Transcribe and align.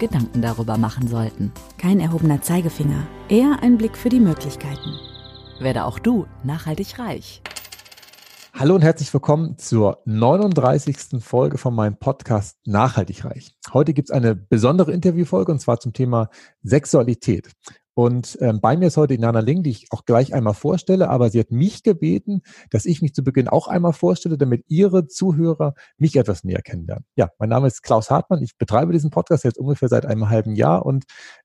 Gedanken 0.00 0.42
darüber 0.42 0.78
machen 0.78 1.06
sollten. 1.06 1.52
Kein 1.78 2.00
erhobener 2.00 2.42
Zeigefinger, 2.42 3.06
eher 3.28 3.62
ein 3.62 3.78
Blick 3.78 3.96
für 3.96 4.08
die 4.08 4.18
Möglichkeiten. 4.18 4.98
Werde 5.60 5.84
auch 5.84 6.00
du 6.00 6.26
nachhaltig 6.42 6.98
reich. 6.98 7.42
Hallo 8.52 8.74
und 8.74 8.82
herzlich 8.82 9.12
willkommen 9.14 9.56
zur 9.58 10.02
39. 10.06 11.22
Folge 11.22 11.56
von 11.56 11.74
meinem 11.74 11.96
Podcast 11.96 12.58
Nachhaltig 12.66 13.24
reich. 13.24 13.56
Heute 13.72 13.94
gibt 13.94 14.10
es 14.10 14.14
eine 14.14 14.34
besondere 14.34 14.92
Interviewfolge 14.92 15.52
und 15.52 15.60
zwar 15.60 15.78
zum 15.78 15.92
Thema 15.92 16.30
Sexualität. 16.62 17.52
Und 18.00 18.38
ähm, 18.40 18.62
bei 18.62 18.78
mir 18.78 18.86
ist 18.86 18.96
heute 18.96 19.12
Inana 19.12 19.40
Ling, 19.40 19.62
die 19.62 19.68
ich 19.68 19.88
auch 19.90 20.06
gleich 20.06 20.32
einmal 20.32 20.54
vorstelle, 20.54 21.10
aber 21.10 21.28
sie 21.28 21.38
hat 21.38 21.50
mich 21.50 21.82
gebeten, 21.82 22.40
dass 22.70 22.86
ich 22.86 23.02
mich 23.02 23.12
zu 23.12 23.22
Beginn 23.22 23.46
auch 23.46 23.68
einmal 23.68 23.92
vorstelle, 23.92 24.38
damit 24.38 24.64
ihre 24.68 25.06
Zuhörer 25.06 25.74
mich 25.98 26.16
etwas 26.16 26.42
näher 26.42 26.62
kennenlernen. 26.62 27.04
Ja, 27.14 27.28
mein 27.38 27.50
Name 27.50 27.66
ist 27.66 27.82
Klaus 27.82 28.10
Hartmann. 28.10 28.42
Ich 28.42 28.56
betreibe 28.56 28.94
diesen 28.94 29.10
Podcast 29.10 29.44
jetzt 29.44 29.58
ungefähr 29.58 29.90
seit 29.90 30.06
einem 30.06 30.30
halben 30.30 30.54
Jahr 30.54 30.86
und 30.86 31.04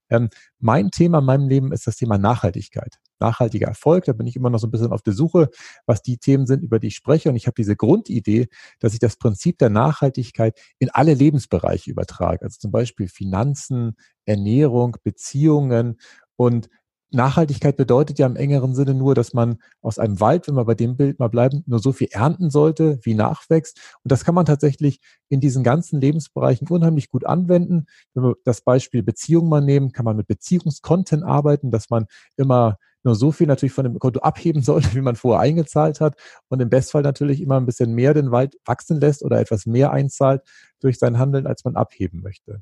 ähm, 0.09 0.30
mein 0.59 0.91
Thema 0.91 1.20
in 1.20 1.26
meinem 1.26 1.50
Leben 1.50 1.73
ist 1.73 1.88
das 1.88 1.98
Thema 1.98 2.18
Nachhaltigkeit. 2.18 3.00
Nachhaltiger 3.20 3.67
Erfolg. 3.67 4.06
Da 4.06 4.14
bin 4.14 4.28
ich 4.28 4.36
immer 4.36 4.50
noch 4.50 4.59
so 4.59 4.67
ein 4.67 4.72
bisschen 4.72 4.92
auf 4.92 5.02
der 5.02 5.14
Suche, 5.14 5.50
was 5.86 6.02
die 6.02 6.17
Themen 6.17 6.45
sind, 6.45 6.64
über 6.64 6.80
die 6.80 6.88
ich 6.88 6.95
spreche. 6.95 7.30
Und 7.30 7.36
ich 7.36 7.48
habe 7.48 7.56
diese 7.56 7.76
Grundidee, 7.76 8.48
dass 8.80 8.94
ich 8.94 9.00
das 9.00 9.17
Prinzip 9.17 9.58
der 9.58 9.70
Nachhaltigkeit 9.70 10.58
in 10.80 10.89
alle 10.89 11.14
Lebensbereiche 11.14 11.89
übertrage. 11.89 12.44
Also 12.44 12.59
zum 12.59 12.72
Beispiel 12.72 13.08
Finanzen, 13.08 13.95
Ernährung, 14.26 14.98
Beziehungen 15.03 15.98
und 16.36 16.69
Nachhaltigkeit 17.11 17.78
bedeutet 17.78 18.19
ja 18.19 18.25
im 18.25 18.36
engeren 18.36 18.75
Sinne 18.75 18.94
nur, 18.94 19.16
dass 19.16 19.33
man 19.33 19.58
aus 19.81 20.00
einem 20.00 20.19
Wald, 20.19 20.47
wenn 20.47 20.55
wir 20.55 20.66
bei 20.66 20.75
dem 20.75 20.97
Bild 20.97 21.19
mal 21.19 21.30
bleiben, 21.30 21.64
nur 21.66 21.80
so 21.80 21.94
viel 21.94 22.09
ernten 22.11 22.50
sollte, 22.50 23.00
wie 23.03 23.14
nachwächst. 23.14 23.80
Und 24.03 24.11
das 24.11 24.25
kann 24.25 24.36
man 24.36 24.45
tatsächlich 24.45 25.00
in 25.30 25.39
diesen 25.39 25.64
ganzen 25.64 26.02
Lebensbereichen 26.02 26.67
unheimlich 26.67 27.09
gut 27.09 27.25
anwenden. 27.25 27.86
Wenn 28.14 28.23
wir 28.23 28.36
das 28.44 28.61
Beispiel 28.61 29.03
Beziehung 29.03 29.47
mal 29.50 29.61
nehmen, 29.61 29.92
kann 29.92 30.05
man 30.05 30.17
mit 30.17 30.27
Beziehungskonten 30.27 31.23
arbeiten, 31.23 31.72
dass 31.72 31.89
man 31.89 32.05
immer 32.38 32.77
nur 33.03 33.16
so 33.16 33.31
viel 33.31 33.47
natürlich 33.47 33.73
von 33.73 33.86
dem 33.86 33.97
Konto 33.99 34.20
abheben 34.20 34.61
sollte, 34.64 34.94
wie 34.94 35.02
man 35.02 35.16
vorher 35.16 35.42
eingezahlt 35.42 36.02
hat. 36.02 36.17
Und 36.49 36.61
im 36.61 36.70
Bestfall 36.70 37.03
natürlich 37.03 37.39
immer 37.42 37.58
ein 37.58 37.66
bisschen 37.66 37.94
mehr 37.94 38.14
den 38.14 38.31
Wald 38.31 38.58
wachsen 38.66 38.99
lässt 38.99 39.23
oder 39.23 39.39
etwas 39.39 39.66
mehr 39.66 39.92
einzahlt 39.92 40.42
durch 40.81 40.97
sein 40.99 41.17
Handeln, 41.17 41.47
als 41.47 41.64
man 41.64 41.75
abheben 41.75 42.22
möchte. 42.22 42.61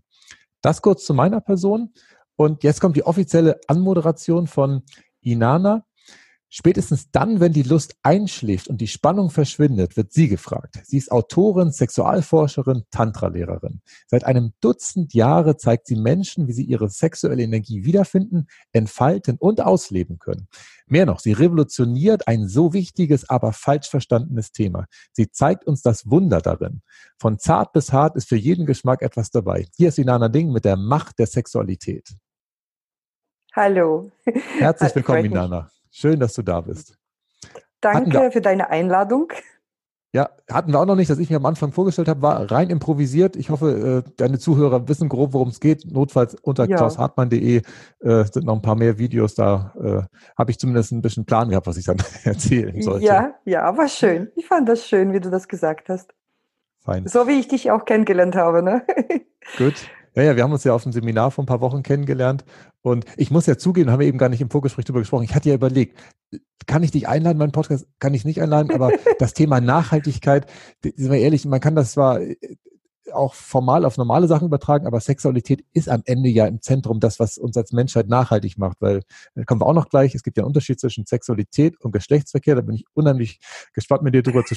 Das 0.61 0.81
kurz 0.81 1.05
zu 1.05 1.13
meiner 1.13 1.41
Person. 1.41 1.93
Und 2.35 2.63
jetzt 2.63 2.81
kommt 2.81 2.95
die 2.95 3.05
offizielle 3.05 3.59
Anmoderation 3.67 4.47
von 4.47 4.83
Inana. 5.21 5.85
Spätestens 6.55 7.09
dann, 7.09 7.39
wenn 7.39 7.51
die 7.51 7.63
Lust 7.63 7.95
einschläft 8.03 8.67
und 8.67 8.79
die 8.79 8.87
Spannung 8.87 9.31
verschwindet, 9.31 9.97
wird 9.97 10.13
sie 10.13 10.27
gefragt. 10.27 10.83
Sie 10.85 10.99
ist 10.99 11.11
Autorin, 11.11 11.71
Sexualforscherin, 11.71 12.83
Tantra-Lehrerin. 12.91 13.81
Seit 14.05 14.23
einem 14.23 14.53
Dutzend 14.61 15.15
Jahre 15.15 15.57
zeigt 15.57 15.87
sie 15.87 15.95
Menschen, 15.95 16.47
wie 16.47 16.53
sie 16.53 16.63
ihre 16.63 16.89
sexuelle 16.89 17.41
Energie 17.41 17.85
wiederfinden, 17.85 18.45
entfalten 18.71 19.37
und 19.39 19.61
ausleben 19.61 20.19
können. 20.19 20.47
Mehr 20.85 21.07
noch, 21.07 21.21
sie 21.21 21.33
revolutioniert 21.33 22.27
ein 22.27 22.47
so 22.47 22.71
wichtiges, 22.71 23.27
aber 23.27 23.51
falsch 23.51 23.89
verstandenes 23.89 24.51
Thema. 24.51 24.85
Sie 25.11 25.31
zeigt 25.31 25.65
uns 25.65 25.81
das 25.81 26.07
Wunder 26.11 26.39
darin. 26.39 26.83
Von 27.17 27.39
zart 27.39 27.73
bis 27.73 27.91
hart 27.91 28.15
ist 28.15 28.29
für 28.29 28.37
jeden 28.37 28.67
Geschmack 28.67 29.01
etwas 29.01 29.31
dabei. 29.31 29.65
Hier 29.75 29.89
ist 29.89 29.97
Inana 29.97 30.29
Ding 30.29 30.51
mit 30.51 30.65
der 30.65 30.77
Macht 30.77 31.17
der 31.17 31.25
Sexualität. 31.25 32.15
Hallo. 33.55 34.09
Herzlich 34.57 34.95
willkommen, 34.95 35.25
Inana. 35.25 35.69
Schön, 35.91 36.19
dass 36.19 36.33
du 36.33 36.41
da 36.41 36.61
bist. 36.61 36.97
Danke 37.81 38.31
für 38.31 38.41
deine 38.41 38.69
Einladung. 38.71 39.31
Ja, 40.11 40.29
hatten 40.49 40.71
wir 40.71 40.79
auch 40.79 40.85
noch 40.85 40.95
nicht, 40.95 41.09
dass 41.09 41.19
ich 41.19 41.29
mir 41.29 41.37
am 41.37 41.45
Anfang 41.45 41.71
vorgestellt 41.71 42.07
habe, 42.07 42.21
war 42.21 42.51
rein 42.51 42.69
improvisiert. 42.69 43.35
Ich 43.35 43.49
hoffe, 43.49 44.03
äh, 44.05 44.11
deine 44.17 44.39
Zuhörer 44.39 44.87
wissen 44.87 45.09
grob, 45.09 45.33
worum 45.33 45.49
es 45.49 45.59
geht. 45.59 45.91
Notfalls 45.91 46.35
unter 46.35 46.67
ja. 46.67 46.77
klaushartmann.de 46.77 47.61
äh, 47.99 48.23
sind 48.25 48.45
noch 48.45 48.55
ein 48.55 48.61
paar 48.61 48.75
mehr 48.75 48.97
Videos 48.97 49.35
da. 49.35 49.73
Äh, 49.83 50.01
habe 50.37 50.51
ich 50.51 50.59
zumindest 50.59 50.91
ein 50.91 51.01
bisschen 51.01 51.25
Plan 51.25 51.49
gehabt, 51.49 51.67
was 51.67 51.77
ich 51.77 51.85
dann 51.85 51.97
erzählen 52.23 52.79
sollte. 52.81 53.05
Ja, 53.05 53.35
ja, 53.45 53.75
war 53.75 53.87
schön. 53.87 54.31
Ich 54.35 54.47
fand 54.47 54.67
das 54.69 54.87
schön, 54.87 55.13
wie 55.13 55.19
du 55.19 55.29
das 55.29 55.47
gesagt 55.47 55.89
hast. 55.89 56.13
Fein. 56.79 57.07
So 57.07 57.27
wie 57.27 57.39
ich 57.39 57.47
dich 57.47 57.71
auch 57.71 57.85
kennengelernt 57.85 58.35
habe, 58.35 58.61
ne? 58.61 58.85
Gut. 59.57 59.89
Ja, 60.15 60.23
ja, 60.23 60.35
wir 60.35 60.43
haben 60.43 60.51
uns 60.51 60.63
ja 60.63 60.73
auf 60.73 60.83
dem 60.83 60.91
Seminar 60.91 61.31
vor 61.31 61.43
ein 61.43 61.47
paar 61.47 61.61
Wochen 61.61 61.81
kennengelernt 61.81 62.45
und 62.81 63.05
ich 63.17 63.31
muss 63.31 63.47
ja 63.47 63.57
zugeben, 63.57 63.89
haben 63.89 63.99
wir 63.99 64.07
eben 64.07 64.19
gar 64.19 64.29
nicht 64.29 64.41
im 64.41 64.49
Vorgespräch 64.49 64.85
darüber 64.85 64.99
gesprochen. 64.99 65.23
Ich 65.23 65.33
hatte 65.33 65.49
ja 65.49 65.55
überlegt, 65.55 65.97
kann 66.67 66.83
ich 66.83 66.91
dich 66.91 67.07
einladen, 67.07 67.39
meinen 67.39 67.51
Podcast 67.51 67.87
kann 67.99 68.13
ich 68.13 68.23
nicht 68.23 68.41
einladen, 68.41 68.71
aber 68.71 68.91
das 69.19 69.33
Thema 69.33 69.59
Nachhaltigkeit, 69.59 70.45
sind 70.83 71.11
wir 71.11 71.19
ehrlich, 71.19 71.45
man 71.45 71.59
kann 71.59 71.75
das 71.75 71.93
zwar 71.93 72.21
äh, 72.21 72.37
auch 73.11 73.33
formal 73.33 73.85
auf 73.85 73.97
normale 73.97 74.27
Sachen 74.27 74.47
übertragen, 74.47 74.87
aber 74.87 74.99
Sexualität 74.99 75.65
ist 75.73 75.89
am 75.89 76.03
Ende 76.05 76.29
ja 76.29 76.45
im 76.45 76.61
Zentrum 76.61 76.99
das, 76.99 77.19
was 77.19 77.37
uns 77.37 77.57
als 77.57 77.71
Menschheit 77.71 78.07
nachhaltig 78.07 78.57
macht, 78.57 78.77
weil, 78.81 79.01
da 79.35 79.43
kommen 79.43 79.61
wir 79.61 79.65
auch 79.65 79.73
noch 79.73 79.89
gleich, 79.89 80.15
es 80.15 80.23
gibt 80.23 80.37
ja 80.37 80.43
einen 80.43 80.49
Unterschied 80.49 80.79
zwischen 80.79 81.05
Sexualität 81.05 81.79
und 81.81 81.91
Geschlechtsverkehr, 81.91 82.55
da 82.55 82.61
bin 82.61 82.75
ich 82.75 82.85
unheimlich 82.93 83.39
gespannt, 83.73 84.03
mit 84.03 84.13
dir 84.13 84.23
darüber 84.23 84.45
zu, 84.45 84.55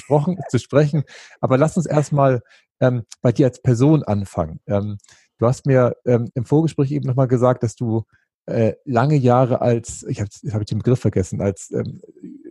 zu 0.49 0.59
sprechen, 0.59 1.03
aber 1.41 1.57
lass 1.57 1.77
uns 1.77 1.85
erstmal 1.85 2.41
ähm, 2.79 3.03
bei 3.21 3.31
dir 3.31 3.47
als 3.47 3.61
Person 3.61 4.03
anfangen. 4.03 4.59
Ähm, 4.67 4.97
Du 5.37 5.45
hast 5.45 5.65
mir 5.65 5.95
ähm, 6.05 6.29
im 6.33 6.45
Vorgespräch 6.45 6.91
eben 6.91 7.07
nochmal 7.07 7.27
gesagt, 7.27 7.63
dass 7.63 7.75
du 7.75 8.03
äh, 8.47 8.73
lange 8.85 9.15
Jahre 9.15 9.61
als, 9.61 10.03
ich 10.07 10.21
habe 10.21 10.29
hab 10.53 10.61
ich 10.61 10.67
den 10.67 10.79
Begriff 10.79 10.99
vergessen, 10.99 11.41
als, 11.41 11.69
ähm, 11.71 12.01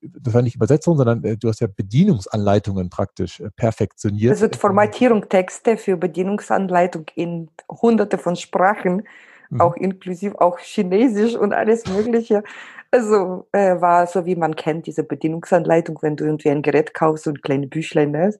das 0.03 0.35
war 0.35 0.43
nicht 0.43 0.55
Übersetzung, 0.55 0.97
sondern 0.97 1.25
äh, 1.25 1.37
du 1.37 1.49
hast 1.49 1.61
ja 1.61 1.69
Bedienungsanleitungen 1.75 2.91
praktisch 2.91 3.41
äh, 3.41 3.51
perfektioniert. 3.57 4.31
Also 4.31 4.49
Formatierung 4.59 5.29
Texte 5.29 5.77
für 5.79 5.97
Bedienungsanleitung 5.97 7.07
in 7.15 7.49
hunderte 7.69 8.19
von 8.19 8.37
Sprachen, 8.37 9.05
mhm. 9.49 9.61
auch 9.61 9.75
inklusive 9.75 10.39
auch 10.41 10.59
Chinesisch 10.59 11.35
und 11.35 11.55
alles 11.55 11.87
Mögliche. 11.87 12.45
Also 12.91 13.47
äh, 13.53 13.81
war 13.81 14.07
so, 14.07 14.27
wie 14.27 14.37
man 14.37 14.55
kennt, 14.55 14.87
diese 14.87 15.03
Bedienungsanleitung, 15.03 15.99
wenn 16.03 16.17
du 16.17 16.25
irgendwie 16.25 16.51
ein 16.51 16.63
Gerät 16.63 16.95
kaufst 16.95 17.27
und 17.27 17.43
kleine 17.43 17.67
Büchlein 17.67 18.17
hast 18.17 18.39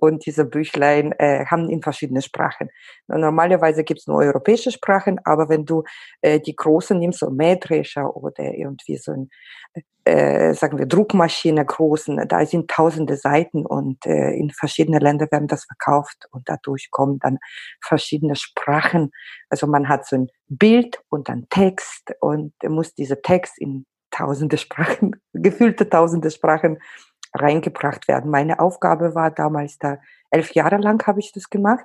und 0.00 0.26
diese 0.26 0.44
Büchlein 0.44 1.12
äh, 1.18 1.46
haben 1.46 1.68
in 1.68 1.82
verschiedene 1.82 2.22
Sprachen. 2.22 2.70
Normalerweise 3.06 3.84
gibt 3.84 4.00
es 4.00 4.06
nur 4.06 4.18
europäische 4.18 4.70
Sprachen, 4.70 5.20
aber 5.24 5.48
wenn 5.48 5.64
du 5.64 5.84
äh, 6.20 6.40
die 6.40 6.56
großen 6.56 6.98
nimmst, 6.98 7.20
so 7.20 7.30
Mähdrescher 7.30 8.16
oder 8.16 8.54
irgendwie 8.54 8.96
so 8.96 9.12
ein, 9.12 9.30
äh, 10.04 10.54
sagen 10.54 10.78
wir, 10.78 10.86
Druckmaschine 10.86 11.64
großen, 11.64 12.28
da 12.28 12.46
sind 12.46 12.70
tausende 12.70 13.16
Seiten 13.16 13.66
und 13.66 14.06
äh, 14.06 14.30
in 14.30 14.50
verschiedene 14.50 14.98
Länder 14.98 15.26
werden 15.30 15.48
das 15.48 15.64
verkauft 15.64 16.28
und 16.30 16.48
dadurch 16.48 16.90
kommen 16.90 17.18
dann 17.18 17.38
verschiedene 17.82 18.36
Sprachen. 18.36 19.10
Also 19.48 19.66
man 19.66 19.88
hat 19.88 20.06
so 20.06 20.16
ein 20.16 20.28
Bild 20.48 21.00
und 21.08 21.28
dann 21.28 21.46
Text 21.50 22.14
und 22.20 22.52
muss 22.68 22.94
dieser 22.94 23.20
Text 23.20 23.58
in 23.58 23.86
tausende 24.10 24.58
Sprachen, 24.58 25.16
gefühlte 25.32 25.88
tausende 25.88 26.30
Sprachen 26.30 26.78
reingebracht 27.36 28.08
werden. 28.08 28.30
Meine 28.30 28.60
Aufgabe 28.60 29.14
war 29.14 29.30
damals 29.30 29.78
da, 29.78 29.98
elf 30.30 30.54
Jahre 30.54 30.76
lang 30.78 31.06
habe 31.06 31.20
ich 31.20 31.32
das 31.32 31.50
gemacht, 31.50 31.84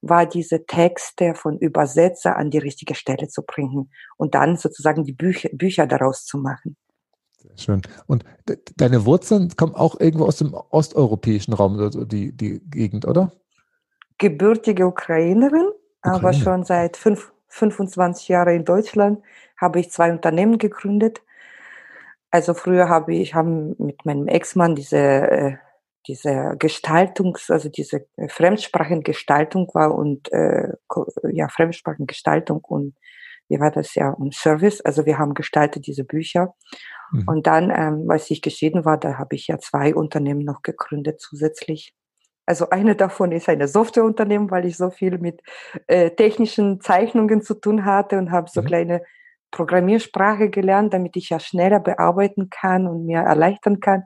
war 0.00 0.26
diese 0.26 0.66
Texte 0.66 1.34
von 1.34 1.58
Übersetzer 1.58 2.36
an 2.36 2.50
die 2.50 2.58
richtige 2.58 2.94
Stelle 2.94 3.28
zu 3.28 3.42
bringen 3.42 3.90
und 4.16 4.34
dann 4.34 4.56
sozusagen 4.56 5.04
die 5.04 5.12
Bücher, 5.12 5.50
Bücher 5.52 5.86
daraus 5.86 6.24
zu 6.24 6.38
machen. 6.38 6.76
Sehr 7.38 7.58
schön. 7.58 7.82
Und 8.06 8.24
deine 8.76 9.04
Wurzeln 9.04 9.50
kommen 9.56 9.74
auch 9.74 9.98
irgendwo 10.00 10.26
aus 10.26 10.36
dem 10.36 10.54
osteuropäischen 10.54 11.54
Raum, 11.54 11.78
also 11.78 12.04
die, 12.04 12.32
die 12.32 12.60
Gegend, 12.70 13.06
oder? 13.06 13.32
Gebürtige 14.18 14.86
Ukrainerin, 14.86 15.66
Ukraine. 15.98 16.16
aber 16.16 16.32
schon 16.32 16.64
seit 16.64 16.96
fünf, 16.96 17.32
25 17.48 18.28
Jahren 18.28 18.54
in 18.54 18.64
Deutschland 18.64 19.22
habe 19.56 19.80
ich 19.80 19.90
zwei 19.90 20.10
Unternehmen 20.12 20.58
gegründet 20.58 21.22
also 22.32 22.54
früher 22.54 22.88
habe 22.88 23.14
ich 23.14 23.34
haben 23.34 23.76
mit 23.78 24.04
meinem 24.04 24.26
Ex-Mann 24.26 24.74
diese 24.74 24.98
äh, 24.98 25.56
diese 26.08 26.56
Gestaltungs, 26.58 27.48
also 27.48 27.68
diese 27.68 28.06
Fremdsprachengestaltung 28.28 29.70
war 29.72 29.94
und 29.94 30.32
äh, 30.32 30.72
ja 31.30 31.48
Fremdsprachengestaltung 31.48 32.64
und 32.64 32.96
wie 33.48 33.60
war 33.60 33.70
das 33.70 33.94
ja 33.94 34.10
und 34.10 34.34
Service. 34.34 34.80
Also 34.80 35.06
wir 35.06 35.18
haben 35.18 35.34
gestaltet 35.34 35.86
diese 35.86 36.04
Bücher 36.04 36.54
mhm. 37.12 37.28
und 37.28 37.46
dann, 37.46 37.70
ähm, 37.70 38.10
als 38.10 38.30
ich 38.30 38.42
geschieden 38.42 38.84
war, 38.84 38.98
da 38.98 39.18
habe 39.18 39.36
ich 39.36 39.46
ja 39.46 39.58
zwei 39.58 39.94
Unternehmen 39.94 40.44
noch 40.44 40.62
gegründet 40.62 41.20
zusätzlich. 41.20 41.94
Also 42.46 42.70
eine 42.70 42.96
davon 42.96 43.30
ist 43.30 43.48
eine 43.48 43.68
Softwareunternehmen, 43.68 44.50
weil 44.50 44.64
ich 44.64 44.76
so 44.76 44.90
viel 44.90 45.18
mit 45.18 45.40
äh, 45.86 46.10
technischen 46.10 46.80
Zeichnungen 46.80 47.42
zu 47.42 47.54
tun 47.54 47.84
hatte 47.84 48.18
und 48.18 48.32
habe 48.32 48.50
so 48.50 48.62
mhm. 48.62 48.66
kleine 48.66 49.02
Programmiersprache 49.52 50.50
gelernt, 50.50 50.92
damit 50.92 51.16
ich 51.16 51.28
ja 51.28 51.38
schneller 51.38 51.78
bearbeiten 51.78 52.50
kann 52.50 52.88
und 52.88 53.06
mir 53.06 53.20
erleichtern 53.20 53.78
kann. 53.78 54.04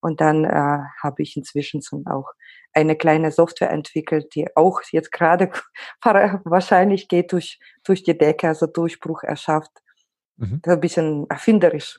Und 0.00 0.20
dann 0.20 0.44
äh, 0.44 0.78
habe 1.02 1.22
ich 1.22 1.36
inzwischen 1.36 1.82
auch 2.06 2.30
eine 2.74 2.96
kleine 2.96 3.32
Software 3.32 3.70
entwickelt, 3.70 4.34
die 4.34 4.54
auch 4.54 4.82
jetzt 4.92 5.10
gerade 5.10 5.50
wahrscheinlich 6.44 7.08
geht 7.08 7.32
durch, 7.32 7.58
durch 7.84 8.02
die 8.02 8.16
Decke, 8.16 8.48
also 8.48 8.66
Durchbruch 8.66 9.22
erschafft. 9.22 9.72
Mhm. 10.38 10.62
ein 10.64 10.80
bisschen 10.80 11.26
erfinderisch. 11.28 11.98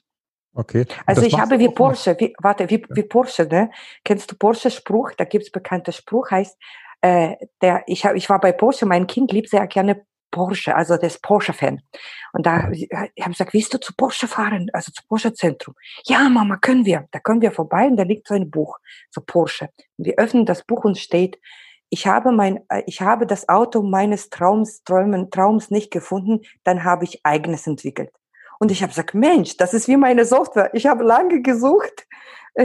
Okay. 0.53 0.85
also 1.05 1.21
ich 1.21 1.37
habe 1.37 1.59
wie 1.59 1.69
Porsche, 1.69 2.15
wie, 2.19 2.33
warte, 2.39 2.69
wie, 2.69 2.83
wie 2.89 3.03
Porsche, 3.03 3.45
ne? 3.45 3.69
Kennst 4.03 4.31
du 4.31 4.35
Porsche 4.35 4.71
Spruch? 4.71 5.11
Da 5.15 5.25
gibt's 5.25 5.51
bekannter 5.51 5.91
Spruch, 5.91 6.31
heißt, 6.31 6.57
äh, 7.01 7.35
der, 7.61 7.83
ich, 7.85 8.05
hab, 8.05 8.15
ich 8.15 8.29
war 8.29 8.39
bei 8.39 8.51
Porsche, 8.51 8.85
mein 8.85 9.07
Kind 9.07 9.31
liebt 9.31 9.49
sehr 9.49 9.67
gerne 9.67 10.05
Porsche, 10.31 10.75
also 10.75 10.97
der 10.97 11.07
ist 11.07 11.21
Porsche-Fan. 11.21 11.81
Und 12.33 12.45
da 12.45 12.69
ich 12.71 12.89
habe 12.91 13.09
ich 13.15 13.25
gesagt, 13.25 13.53
willst 13.53 13.73
du 13.73 13.79
zu 13.79 13.93
Porsche 13.95 14.27
fahren, 14.27 14.69
also 14.73 14.91
zu 14.91 15.01
Porsche-Zentrum? 15.07 15.75
Ja, 16.05 16.29
Mama, 16.29 16.57
können 16.57 16.85
wir. 16.85 17.07
Da 17.11 17.19
können 17.19 17.41
wir 17.41 17.51
vorbei 17.51 17.87
und 17.87 17.97
da 17.97 18.03
liegt 18.03 18.27
so 18.27 18.35
ein 18.35 18.49
Buch, 18.49 18.77
so 19.09 19.21
Porsche. 19.21 19.69
Und 19.97 20.05
wir 20.05 20.15
öffnen 20.17 20.45
das 20.45 20.63
Buch 20.63 20.83
und 20.83 20.97
steht, 20.97 21.39
ich 21.89 22.07
habe 22.07 22.31
mein, 22.31 22.59
äh, 22.69 22.83
ich 22.85 23.01
habe 23.01 23.25
das 23.25 23.49
Auto 23.49 23.81
meines 23.81 24.29
Traums, 24.29 24.83
Träumen, 24.83 25.31
Traums 25.31 25.71
nicht 25.71 25.91
gefunden, 25.91 26.41
dann 26.63 26.83
habe 26.83 27.05
ich 27.05 27.21
eigenes 27.23 27.67
entwickelt. 27.67 28.11
Und 28.59 28.71
ich 28.71 28.81
habe 28.81 28.91
gesagt, 28.91 29.15
Mensch, 29.15 29.57
das 29.57 29.73
ist 29.73 29.87
wie 29.87 29.97
meine 29.97 30.25
Software. 30.25 30.69
Ich 30.73 30.85
habe 30.85 31.03
lange 31.03 31.41
gesucht. 31.41 32.07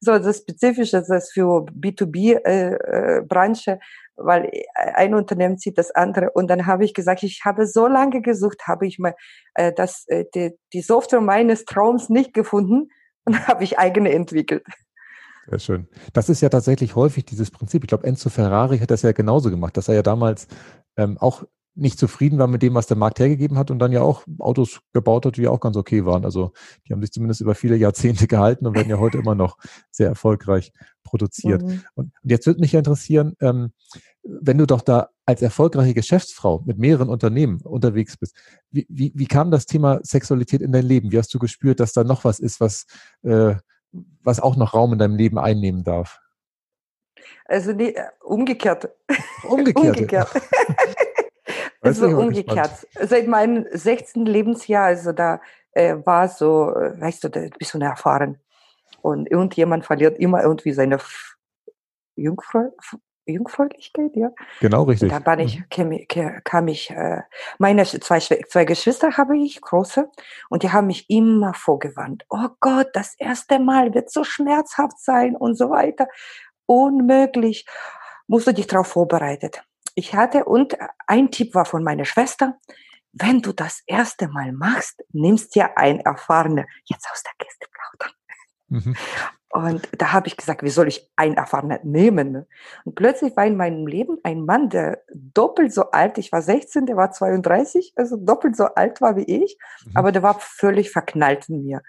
so 0.00 0.18
das 0.18 0.38
Spezifische, 0.38 0.98
das 0.98 1.10
ist 1.10 1.32
für 1.32 1.66
B2B-Branche, 1.66 3.70
äh, 3.72 3.74
äh, 3.74 3.78
weil 4.18 4.50
ein 4.74 5.14
Unternehmen 5.14 5.58
zieht 5.58 5.78
das 5.78 5.90
andere. 5.90 6.30
Und 6.30 6.48
dann 6.48 6.66
habe 6.66 6.84
ich 6.84 6.94
gesagt, 6.94 7.22
ich 7.22 7.42
habe 7.44 7.66
so 7.66 7.86
lange 7.86 8.20
gesucht, 8.20 8.66
habe 8.66 8.86
ich 8.86 8.98
mal 8.98 9.14
äh, 9.54 9.72
das, 9.72 10.04
äh, 10.08 10.24
die, 10.34 10.52
die 10.72 10.82
Software 10.82 11.20
meines 11.20 11.64
Traums 11.64 12.08
nicht 12.08 12.34
gefunden 12.34 12.88
und 13.24 13.46
habe 13.48 13.64
ich 13.64 13.78
eigene 13.78 14.12
entwickelt. 14.12 14.64
Sehr 15.48 15.58
schön. 15.58 15.88
Das 16.12 16.28
ist 16.28 16.42
ja 16.42 16.50
tatsächlich 16.50 16.94
häufig 16.94 17.24
dieses 17.24 17.50
Prinzip. 17.50 17.82
Ich 17.82 17.88
glaube, 17.88 18.06
Enzo 18.06 18.28
Ferrari 18.28 18.78
hat 18.78 18.90
das 18.90 19.02
ja 19.02 19.12
genauso 19.12 19.50
gemacht, 19.50 19.76
dass 19.78 19.88
er 19.88 19.94
ja 19.94 20.02
damals 20.02 20.46
ähm, 20.98 21.16
auch 21.18 21.44
nicht 21.78 21.98
zufrieden 21.98 22.38
war 22.38 22.48
mit 22.48 22.62
dem, 22.62 22.74
was 22.74 22.86
der 22.86 22.96
Markt 22.96 23.20
hergegeben 23.20 23.56
hat 23.56 23.70
und 23.70 23.78
dann 23.78 23.92
ja 23.92 24.02
auch 24.02 24.24
Autos 24.38 24.80
gebaut 24.92 25.26
hat, 25.26 25.36
die 25.36 25.46
auch 25.46 25.60
ganz 25.60 25.76
okay 25.76 26.04
waren. 26.04 26.24
Also 26.24 26.52
die 26.86 26.92
haben 26.92 27.00
sich 27.00 27.12
zumindest 27.12 27.40
über 27.40 27.54
viele 27.54 27.76
Jahrzehnte 27.76 28.26
gehalten 28.26 28.66
und 28.66 28.74
werden 28.74 28.90
ja 28.90 28.98
heute 28.98 29.18
immer 29.18 29.34
noch 29.34 29.56
sehr 29.90 30.08
erfolgreich 30.08 30.72
produziert. 31.04 31.62
Mhm. 31.62 31.82
Und 31.94 32.12
jetzt 32.22 32.46
würde 32.46 32.60
mich 32.60 32.72
ja 32.72 32.80
interessieren, 32.80 33.34
ähm, 33.40 33.72
wenn 34.22 34.58
du 34.58 34.66
doch 34.66 34.82
da 34.82 35.08
als 35.24 35.40
erfolgreiche 35.40 35.94
Geschäftsfrau 35.94 36.62
mit 36.66 36.78
mehreren 36.78 37.08
Unternehmen 37.08 37.60
unterwegs 37.62 38.16
bist, 38.16 38.36
wie, 38.70 38.86
wie, 38.88 39.12
wie 39.14 39.26
kam 39.26 39.50
das 39.50 39.66
Thema 39.66 40.00
Sexualität 40.02 40.60
in 40.60 40.72
dein 40.72 40.84
Leben? 40.84 41.12
Wie 41.12 41.18
hast 41.18 41.32
du 41.32 41.38
gespürt, 41.38 41.80
dass 41.80 41.92
da 41.92 42.04
noch 42.04 42.24
was 42.24 42.38
ist, 42.40 42.60
was, 42.60 42.86
äh, 43.22 43.54
was 44.22 44.40
auch 44.40 44.56
noch 44.56 44.74
Raum 44.74 44.92
in 44.92 44.98
deinem 44.98 45.16
Leben 45.16 45.38
einnehmen 45.38 45.84
darf? 45.84 46.20
Also 47.46 47.72
die, 47.72 47.94
äh, 47.94 48.04
umgekehrt. 48.22 48.90
Umgekehrt. 49.48 50.30
umgekehrt. 51.88 52.06
Also 52.06 52.18
umgekehrt. 52.18 52.86
Seit 53.00 53.26
meinem 53.26 53.66
16. 53.70 54.26
Lebensjahr, 54.26 54.86
also 54.86 55.12
da 55.12 55.40
äh, 55.72 55.96
war 56.04 56.28
so, 56.28 56.74
äh, 56.74 57.00
weißt 57.00 57.24
du, 57.24 57.28
da 57.28 57.40
bist 57.58 57.74
du 57.74 57.78
erfahren. 57.78 58.38
Und 59.00 59.30
irgendjemand 59.30 59.86
verliert 59.86 60.18
immer 60.18 60.42
irgendwie 60.42 60.72
seine 60.72 60.98
Jungfrau, 62.16 62.72
Jungfräulichkeit, 63.26 64.10
ja. 64.14 64.30
Genau, 64.60 64.84
richtig. 64.84 65.10
Da 65.10 65.24
war 65.24 65.38
ich, 65.38 65.62
kam, 65.70 65.92
kam 66.44 66.68
ich, 66.68 66.90
äh, 66.90 67.22
meine 67.58 67.84
zwei, 67.84 68.18
zwei 68.20 68.64
Geschwister 68.64 69.16
habe 69.16 69.36
ich, 69.36 69.60
große, 69.60 70.10
und 70.48 70.62
die 70.62 70.72
haben 70.72 70.86
mich 70.86 71.08
immer 71.10 71.54
vorgewandt. 71.54 72.24
Oh 72.30 72.48
Gott, 72.60 72.88
das 72.94 73.14
erste 73.18 73.58
Mal 73.58 73.94
wird 73.94 74.10
so 74.10 74.24
schmerzhaft 74.24 74.98
sein 74.98 75.36
und 75.36 75.56
so 75.56 75.70
weiter. 75.70 76.08
Unmöglich. 76.66 77.66
Musst 78.26 78.46
du 78.46 78.52
dich 78.52 78.66
darauf 78.66 78.88
vorbereitet 78.88 79.62
ich 79.98 80.14
hatte 80.14 80.44
und 80.44 80.76
ein 81.08 81.30
Tipp 81.32 81.54
war 81.54 81.64
von 81.64 81.82
meiner 81.82 82.04
Schwester, 82.04 82.58
wenn 83.12 83.42
du 83.42 83.52
das 83.52 83.82
erste 83.86 84.28
Mal 84.28 84.52
machst, 84.52 85.02
nimmst 85.12 85.54
dir 85.56 85.76
ein 85.76 85.98
Erfahrener, 86.00 86.66
jetzt 86.84 87.10
aus 87.10 87.22
der 87.24 87.32
Kiste 87.38 87.66
plaudern. 87.72 88.14
Mhm. 88.68 88.96
Und 89.50 89.88
da 89.98 90.12
habe 90.12 90.28
ich 90.28 90.36
gesagt, 90.36 90.62
wie 90.62 90.68
soll 90.68 90.88
ich 90.88 91.10
ein 91.16 91.34
Erfahrener 91.34 91.80
nehmen? 91.82 92.46
Und 92.84 92.94
plötzlich 92.94 93.34
war 93.36 93.46
in 93.46 93.56
meinem 93.56 93.86
Leben 93.86 94.18
ein 94.22 94.44
Mann, 94.44 94.68
der 94.68 95.02
doppelt 95.12 95.72
so 95.72 95.90
alt, 95.90 96.18
ich 96.18 96.30
war 96.30 96.42
16, 96.42 96.86
der 96.86 96.96
war 96.96 97.10
32, 97.10 97.94
also 97.96 98.16
doppelt 98.16 98.56
so 98.56 98.66
alt 98.66 99.00
war 99.00 99.16
wie 99.16 99.24
ich, 99.24 99.58
mhm. 99.84 99.96
aber 99.96 100.12
der 100.12 100.22
war 100.22 100.38
völlig 100.38 100.90
verknallt 100.90 101.48
in 101.48 101.64
mir. 101.64 101.82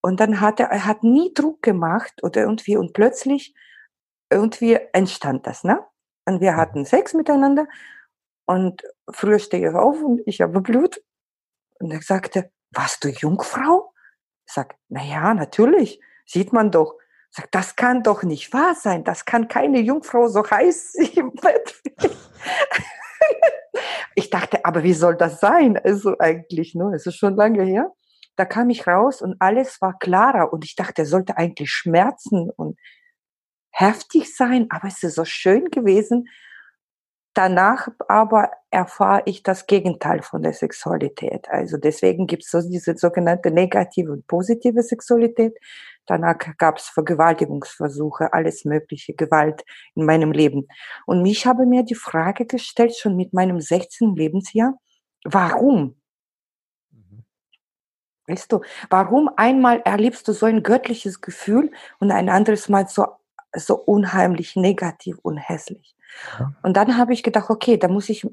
Und 0.00 0.18
dann 0.18 0.40
hat 0.40 0.58
er, 0.58 0.70
er 0.70 0.86
hat 0.86 1.04
nie 1.04 1.32
Druck 1.34 1.62
gemacht 1.62 2.14
oder 2.22 2.40
irgendwie, 2.40 2.76
und 2.76 2.94
plötzlich 2.94 3.54
irgendwie 4.30 4.78
entstand 4.92 5.46
das, 5.46 5.62
ne? 5.62 5.84
Und 6.24 6.40
wir 6.40 6.56
hatten 6.56 6.84
Sex 6.84 7.14
miteinander. 7.14 7.66
Und 8.44 8.82
früher 9.10 9.38
stehe 9.38 9.70
ich 9.70 9.74
auf 9.74 10.00
und 10.02 10.20
ich 10.26 10.40
habe 10.40 10.60
Blut. 10.60 11.02
Und 11.78 11.90
er 11.90 12.02
sagte, 12.02 12.50
warst 12.70 13.04
du 13.04 13.08
Jungfrau? 13.08 13.92
Ich 14.46 14.54
sag, 14.54 14.74
na 14.88 15.02
ja, 15.02 15.34
natürlich. 15.34 16.00
Sieht 16.26 16.52
man 16.52 16.70
doch. 16.70 16.96
Ich 17.30 17.36
sag, 17.36 17.50
das 17.50 17.76
kann 17.76 18.02
doch 18.02 18.22
nicht 18.22 18.52
wahr 18.52 18.74
sein. 18.74 19.04
Das 19.04 19.24
kann 19.24 19.48
keine 19.48 19.80
Jungfrau 19.80 20.28
so 20.28 20.48
heiß 20.48 20.94
im 21.16 21.32
Bett. 21.32 21.82
ich 24.14 24.30
dachte, 24.30 24.64
aber 24.64 24.82
wie 24.82 24.94
soll 24.94 25.16
das 25.16 25.40
sein? 25.40 25.78
Also 25.78 26.18
eigentlich, 26.18 26.74
ne? 26.74 26.92
Es 26.94 27.06
ist 27.06 27.16
schon 27.16 27.36
lange 27.36 27.64
her. 27.64 27.92
Da 28.36 28.44
kam 28.44 28.70
ich 28.70 28.86
raus 28.86 29.20
und 29.20 29.36
alles 29.40 29.80
war 29.80 29.98
klarer 29.98 30.52
und 30.52 30.64
ich 30.64 30.74
dachte, 30.74 31.02
er 31.02 31.06
sollte 31.06 31.36
eigentlich 31.36 31.70
schmerzen 31.70 32.50
und 32.50 32.78
heftig 33.72 34.34
sein, 34.34 34.66
aber 34.70 34.88
es 34.88 35.02
ist 35.02 35.16
so 35.16 35.24
schön 35.24 35.70
gewesen. 35.70 36.28
Danach 37.34 37.88
aber 38.08 38.50
erfahre 38.70 39.22
ich 39.24 39.42
das 39.42 39.66
Gegenteil 39.66 40.22
von 40.22 40.42
der 40.42 40.52
Sexualität. 40.52 41.48
Also 41.48 41.78
deswegen 41.78 42.26
gibt 42.26 42.44
es 42.44 42.50
so 42.50 42.60
diese 42.60 42.94
sogenannte 42.96 43.50
negative 43.50 44.12
und 44.12 44.26
positive 44.26 44.82
Sexualität. 44.82 45.56
Danach 46.04 46.36
gab 46.58 46.76
es 46.76 46.88
Vergewaltigungsversuche, 46.88 48.34
alles 48.34 48.66
mögliche 48.66 49.14
Gewalt 49.14 49.64
in 49.94 50.04
meinem 50.04 50.32
Leben. 50.32 50.68
Und 51.06 51.22
mich 51.22 51.46
habe 51.46 51.64
mir 51.64 51.84
die 51.84 51.94
Frage 51.94 52.44
gestellt, 52.44 52.94
schon 52.96 53.16
mit 53.16 53.32
meinem 53.32 53.60
16. 53.62 54.14
Lebensjahr, 54.14 54.74
warum? 55.24 55.96
Mhm. 56.90 57.24
Weißt 58.26 58.52
du, 58.52 58.60
warum 58.90 59.30
einmal 59.36 59.80
erlebst 59.86 60.28
du 60.28 60.32
so 60.32 60.44
ein 60.44 60.62
göttliches 60.62 61.22
Gefühl 61.22 61.70
und 61.98 62.10
ein 62.10 62.28
anderes 62.28 62.68
Mal 62.68 62.88
so 62.88 63.06
so 63.54 63.76
unheimlich 63.76 64.56
negativ 64.56 65.18
und 65.22 65.36
hässlich. 65.36 65.94
Ja. 66.38 66.52
Und 66.62 66.76
dann 66.76 66.98
habe 66.98 67.12
ich 67.12 67.22
gedacht, 67.22 67.48
okay, 67.50 67.78
da 67.78 67.88
muss 67.88 68.08
ich 68.08 68.26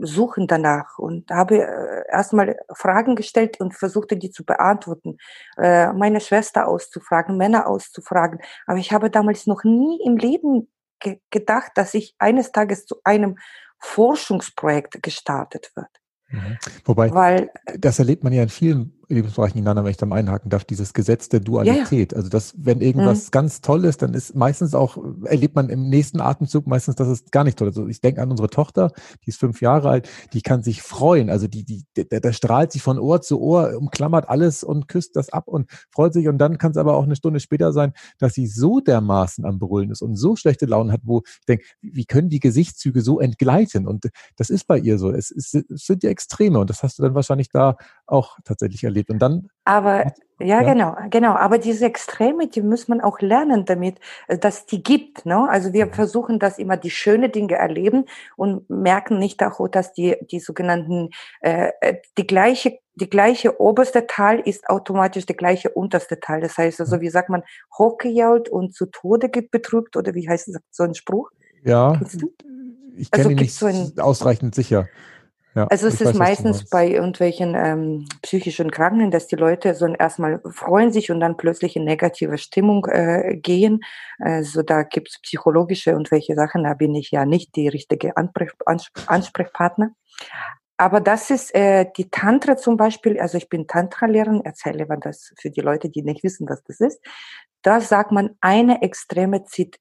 suchen 0.00 0.46
danach 0.46 0.98
und 0.98 1.30
habe 1.30 1.62
äh, 1.62 2.02
erstmal 2.10 2.56
Fragen 2.74 3.16
gestellt 3.16 3.60
und 3.60 3.74
versuchte 3.74 4.16
die 4.16 4.30
zu 4.30 4.44
beantworten, 4.44 5.16
äh, 5.56 5.92
meine 5.92 6.20
Schwester 6.20 6.66
auszufragen, 6.68 7.36
Männer 7.36 7.66
auszufragen. 7.66 8.40
Aber 8.66 8.78
ich 8.78 8.92
habe 8.92 9.10
damals 9.10 9.46
noch 9.46 9.64
nie 9.64 10.00
im 10.04 10.16
Leben 10.16 10.68
ge 11.00 11.20
gedacht, 11.30 11.72
dass 11.74 11.94
ich 11.94 12.14
eines 12.18 12.52
Tages 12.52 12.86
zu 12.86 12.96
einem 13.04 13.38
Forschungsprojekt 13.78 15.02
gestartet 15.02 15.72
wird. 15.74 15.88
Mhm. 16.28 16.58
Wobei, 16.84 17.12
Weil, 17.12 17.50
das 17.78 17.98
erlebt 17.98 18.24
man 18.24 18.32
ja 18.32 18.42
in 18.42 18.48
vielen 18.48 19.01
Lebensbereichen 19.14 19.58
ineinander, 19.58 19.84
wenn 19.84 19.90
ich 19.90 19.96
da 19.96 20.06
mal 20.06 20.16
einhaken 20.16 20.50
darf, 20.50 20.64
dieses 20.64 20.92
Gesetz 20.92 21.28
der 21.28 21.40
Dualität. 21.40 22.12
Ja, 22.12 22.16
ja. 22.16 22.18
Also, 22.18 22.28
dass, 22.28 22.54
wenn 22.56 22.80
irgendwas 22.80 23.26
mhm. 23.26 23.30
ganz 23.30 23.60
toll 23.60 23.84
ist, 23.84 24.02
dann 24.02 24.14
ist 24.14 24.34
meistens 24.34 24.74
auch, 24.74 24.98
erlebt 25.24 25.54
man 25.54 25.68
im 25.68 25.88
nächsten 25.88 26.20
Atemzug 26.20 26.66
meistens, 26.66 26.96
dass 26.96 27.08
es 27.08 27.30
gar 27.30 27.44
nicht 27.44 27.58
toll 27.58 27.68
ist. 27.68 27.76
Also, 27.76 27.88
ich 27.88 28.00
denke 28.00 28.22
an 28.22 28.30
unsere 28.30 28.50
Tochter, 28.50 28.92
die 29.24 29.30
ist 29.30 29.38
fünf 29.38 29.60
Jahre 29.60 29.88
alt, 29.88 30.08
die 30.32 30.42
kann 30.42 30.62
sich 30.62 30.82
freuen. 30.82 31.30
Also, 31.30 31.48
die, 31.48 31.64
die, 31.64 31.84
der, 31.96 32.20
der 32.20 32.32
strahlt 32.32 32.72
sich 32.72 32.82
von 32.82 32.98
Ohr 32.98 33.20
zu 33.22 33.40
Ohr, 33.40 33.76
umklammert 33.76 34.28
alles 34.28 34.64
und 34.64 34.88
küsst 34.88 35.16
das 35.16 35.30
ab 35.30 35.48
und 35.48 35.70
freut 35.90 36.12
sich. 36.12 36.28
Und 36.28 36.38
dann 36.38 36.58
kann 36.58 36.72
es 36.72 36.76
aber 36.76 36.96
auch 36.96 37.04
eine 37.04 37.16
Stunde 37.16 37.40
später 37.40 37.72
sein, 37.72 37.92
dass 38.18 38.34
sie 38.34 38.46
so 38.46 38.80
dermaßen 38.80 39.44
am 39.44 39.58
Brüllen 39.58 39.90
ist 39.90 40.02
und 40.02 40.16
so 40.16 40.36
schlechte 40.36 40.66
Laune 40.66 40.92
hat, 40.92 41.02
wo 41.04 41.22
ich 41.24 41.46
denke, 41.46 41.64
wie 41.80 42.04
können 42.04 42.28
die 42.28 42.40
Gesichtszüge 42.40 43.02
so 43.02 43.20
entgleiten? 43.20 43.86
Und 43.86 44.08
das 44.36 44.50
ist 44.50 44.66
bei 44.66 44.78
ihr 44.78 44.98
so. 44.98 45.10
Es, 45.10 45.30
ist, 45.30 45.54
es 45.54 45.86
sind 45.86 46.02
ja 46.02 46.10
Extreme 46.10 46.58
und 46.58 46.70
das 46.70 46.82
hast 46.82 46.98
du 46.98 47.02
dann 47.02 47.14
wahrscheinlich 47.14 47.48
da 47.48 47.76
auch 48.12 48.38
tatsächlich 48.44 48.84
erlebt. 48.84 49.10
Und 49.10 49.20
dann. 49.20 49.48
Aber 49.64 50.12
ja, 50.38 50.60
ja, 50.60 50.62
genau, 50.62 50.96
genau. 51.10 51.34
Aber 51.34 51.58
diese 51.58 51.86
Extreme, 51.86 52.48
die 52.48 52.62
muss 52.62 52.88
man 52.88 53.00
auch 53.00 53.20
lernen 53.20 53.64
damit, 53.64 53.98
äh, 54.28 54.38
dass 54.38 54.66
die 54.66 54.82
gibt. 54.82 55.24
Ne? 55.24 55.48
Also 55.48 55.72
wir 55.72 55.86
mhm. 55.86 55.92
versuchen, 55.92 56.38
dass 56.38 56.58
immer 56.58 56.76
die 56.76 56.90
schönen 56.90 57.30
Dinge 57.30 57.54
erleben 57.54 58.06
und 58.36 58.68
merken 58.68 59.18
nicht 59.18 59.42
auch, 59.42 59.68
dass 59.68 59.92
die 59.92 60.16
die 60.30 60.40
sogenannten 60.40 61.10
äh, 61.40 61.70
äh, 61.80 61.96
die 62.18 62.26
gleiche 62.26 62.78
die 62.94 63.08
gleiche 63.08 63.58
oberste 63.58 64.06
Teil 64.06 64.40
ist 64.40 64.68
automatisch 64.68 65.24
der 65.24 65.36
gleiche 65.36 65.70
unterste 65.70 66.20
Teil. 66.20 66.42
Das 66.42 66.58
heißt, 66.58 66.78
also 66.80 67.00
wie 67.00 67.08
sagt 67.08 67.30
man, 67.30 67.42
hochgejault 67.78 68.50
und 68.50 68.74
zu 68.74 68.86
Tode 68.86 69.28
betrübt 69.28 69.96
oder 69.96 70.14
wie 70.14 70.28
heißt 70.28 70.52
so 70.70 70.82
ein 70.82 70.94
Spruch? 70.94 71.30
Ja, 71.64 71.98
ich 72.96 73.10
kenne 73.10 73.24
also 73.24 73.30
ihn 73.30 73.36
nicht 73.36 73.54
so 73.54 73.68
ausreichend 74.02 74.54
sicher. 74.54 74.88
Ja, 75.54 75.66
also 75.66 75.86
es 75.86 76.00
ist 76.00 76.08
weiß, 76.08 76.16
meistens 76.16 76.70
bei 76.70 76.88
irgendwelchen 76.88 77.54
ähm, 77.54 78.06
psychischen 78.22 78.70
Kranken, 78.70 79.10
dass 79.10 79.26
die 79.26 79.36
Leute 79.36 79.74
so 79.74 79.86
erstmal 79.86 80.40
freuen 80.50 80.92
sich 80.92 81.10
und 81.10 81.20
dann 81.20 81.36
plötzlich 81.36 81.76
in 81.76 81.84
negative 81.84 82.38
Stimmung 82.38 82.86
äh, 82.86 83.36
gehen. 83.36 83.80
Also 84.18 84.62
da 84.62 84.82
gibt 84.82 85.10
es 85.10 85.20
psychologische 85.20 85.94
und 85.94 86.10
welche 86.10 86.34
Sachen, 86.34 86.64
da 86.64 86.72
bin 86.72 86.94
ich 86.94 87.10
ja 87.10 87.26
nicht 87.26 87.54
die 87.56 87.68
richtige 87.68 88.16
Ansprech 88.16 88.52
Ansprechpartner. 89.06 89.90
Aber 90.78 91.00
das 91.00 91.30
ist 91.30 91.54
äh, 91.54 91.86
die 91.96 92.10
Tantra 92.10 92.56
zum 92.56 92.78
Beispiel, 92.78 93.20
also 93.20 93.36
ich 93.36 93.48
bin 93.48 93.66
Tantra-Lehrerin, 93.66 94.44
erzähle 94.44 94.86
mal 94.86 94.98
das 94.98 95.32
für 95.38 95.50
die 95.50 95.60
Leute, 95.60 95.90
die 95.90 96.02
nicht 96.02 96.24
wissen, 96.24 96.48
was 96.48 96.62
das 96.64 96.80
ist. 96.80 97.00
Da 97.60 97.80
sagt 97.80 98.10
man, 98.10 98.30
eine 98.40 98.82
Extreme 98.82 99.44
zieht 99.44 99.78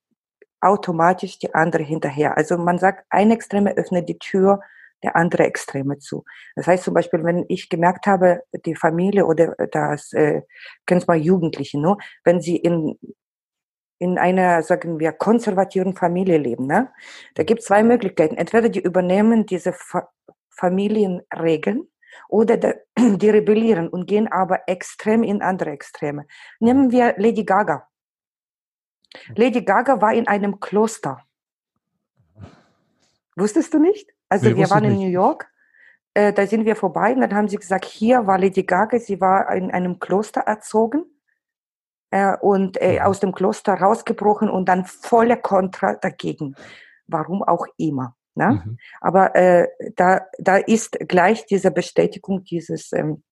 automatisch 0.60 1.40
die 1.40 1.56
andere 1.56 1.84
hinterher. 1.84 2.38
Also 2.38 2.58
man 2.58 2.78
sagt, 2.78 3.06
eine 3.10 3.34
Extreme 3.34 3.76
öffnet 3.78 4.10
die 4.10 4.20
Tür 4.20 4.60
der 5.04 5.16
andere 5.16 5.44
Extreme 5.44 6.00
zu. 6.00 6.24
Das 6.56 6.68
heißt 6.68 6.84
zum 6.84 6.94
Beispiel, 6.94 7.24
wenn 7.24 7.46
ich 7.48 7.70
gemerkt 7.70 8.08
habe, 8.08 8.44
die 8.66 8.76
Familie 8.76 9.26
oder 9.26 9.56
das, 9.72 10.14
äh, 10.14 10.42
können 10.86 11.04
mal 11.08 11.18
Jugendliche, 11.18 11.80
ne? 11.80 11.98
wenn 12.24 12.42
sie 12.42 12.58
in 12.58 12.98
in 14.02 14.18
einer, 14.18 14.64
sagen 14.64 15.00
wir, 15.00 15.12
konservativen 15.12 15.96
Familie 15.96 16.40
leben. 16.40 16.66
Ne? 16.66 16.92
Da 17.36 17.44
gibt 17.44 17.60
es 17.60 17.68
zwei 17.68 17.84
Möglichkeiten. 17.84 18.36
Entweder 18.36 18.68
die 18.68 18.80
übernehmen 18.80 19.46
diese 19.46 19.74
Fa 19.74 20.10
Familienregeln 20.50 21.88
oder 22.28 22.58
die 22.98 23.30
rebellieren 23.30 23.88
und 23.90 24.08
gehen 24.08 24.28
aber 24.28 24.68
extrem 24.68 25.22
in 25.22 25.44
andere 25.44 25.70
Extreme. 25.70 26.26
Nehmen 26.60 26.92
wir 26.92 27.14
Lady 27.18 27.46
Gaga. 27.46 27.88
Lady 29.36 29.64
Gaga 29.64 30.02
war 30.02 30.14
in 30.14 30.28
einem 30.28 30.60
Kloster. 30.60 31.24
Wusstest 33.36 33.74
du 33.74 33.80
nicht? 33.80 34.10
Also 34.32 34.48
nee, 34.48 34.56
wir 34.56 34.70
waren 34.70 34.86
in 34.86 34.96
New 34.96 35.10
York, 35.10 35.52
äh, 36.14 36.32
da 36.32 36.48
sind 36.48 36.64
wir 36.64 36.78
vorbei 36.78 37.14
und 37.14 37.20
dann 37.20 37.36
haben 37.36 37.50
sie 37.50 37.58
gesagt, 37.58 37.84
hier 37.84 38.26
war 38.28 38.40
Lady 38.40 38.64
Gaga, 38.64 38.98
sie 38.98 39.20
war 39.20 39.54
in 39.54 39.72
einem 39.72 40.00
Kloster 40.00 40.40
erzogen 40.40 41.04
äh, 42.12 42.38
und 42.38 42.82
äh, 42.82 43.00
mhm. 43.00 43.06
aus 43.08 43.20
dem 43.20 43.34
Kloster 43.34 43.74
rausgebrochen 43.74 44.50
und 44.50 44.70
dann 44.70 44.86
voller 44.86 45.36
Kontra 45.36 45.96
dagegen. 45.96 46.56
Warum 47.08 47.44
auch 47.44 47.66
immer. 47.78 48.16
Ne? 48.36 48.64
Mhm. 48.64 48.78
Aber 49.02 49.36
äh, 49.36 49.68
da, 49.98 50.22
da 50.40 50.56
ist 50.56 50.98
gleich 51.10 51.46
diese 51.46 51.72
Bestätigung 51.72 52.46
dieses 52.46 52.94
ähm, 52.94 53.24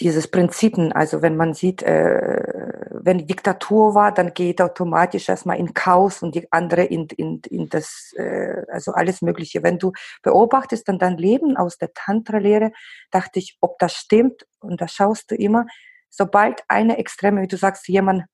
dieses 0.00 0.28
Prinzipien, 0.28 0.92
also 0.92 1.22
wenn 1.22 1.36
man 1.36 1.54
sieht, 1.54 1.82
äh, 1.82 2.42
wenn 2.90 3.26
Diktatur 3.26 3.94
war, 3.94 4.12
dann 4.12 4.34
geht 4.34 4.60
automatisch 4.60 5.28
erstmal 5.28 5.58
in 5.58 5.72
Chaos 5.72 6.22
und 6.22 6.34
die 6.34 6.52
andere 6.52 6.84
in, 6.84 7.06
in, 7.16 7.40
in 7.48 7.68
das, 7.68 8.12
äh, 8.16 8.62
also 8.70 8.92
alles 8.92 9.22
Mögliche. 9.22 9.62
Wenn 9.62 9.78
du 9.78 9.92
beobachtest 10.22 10.88
dann 10.88 10.98
dein 10.98 11.16
Leben 11.16 11.56
aus 11.56 11.78
der 11.78 11.94
Tantra-Lehre, 11.94 12.72
dachte 13.10 13.38
ich, 13.38 13.56
ob 13.60 13.78
das 13.78 13.94
stimmt, 13.94 14.46
und 14.60 14.80
da 14.80 14.88
schaust 14.88 15.30
du 15.30 15.34
immer, 15.34 15.66
sobald 16.10 16.62
eine 16.68 16.98
Extreme, 16.98 17.42
wie 17.42 17.48
du 17.48 17.56
sagst, 17.56 17.88
jemand 17.88 18.24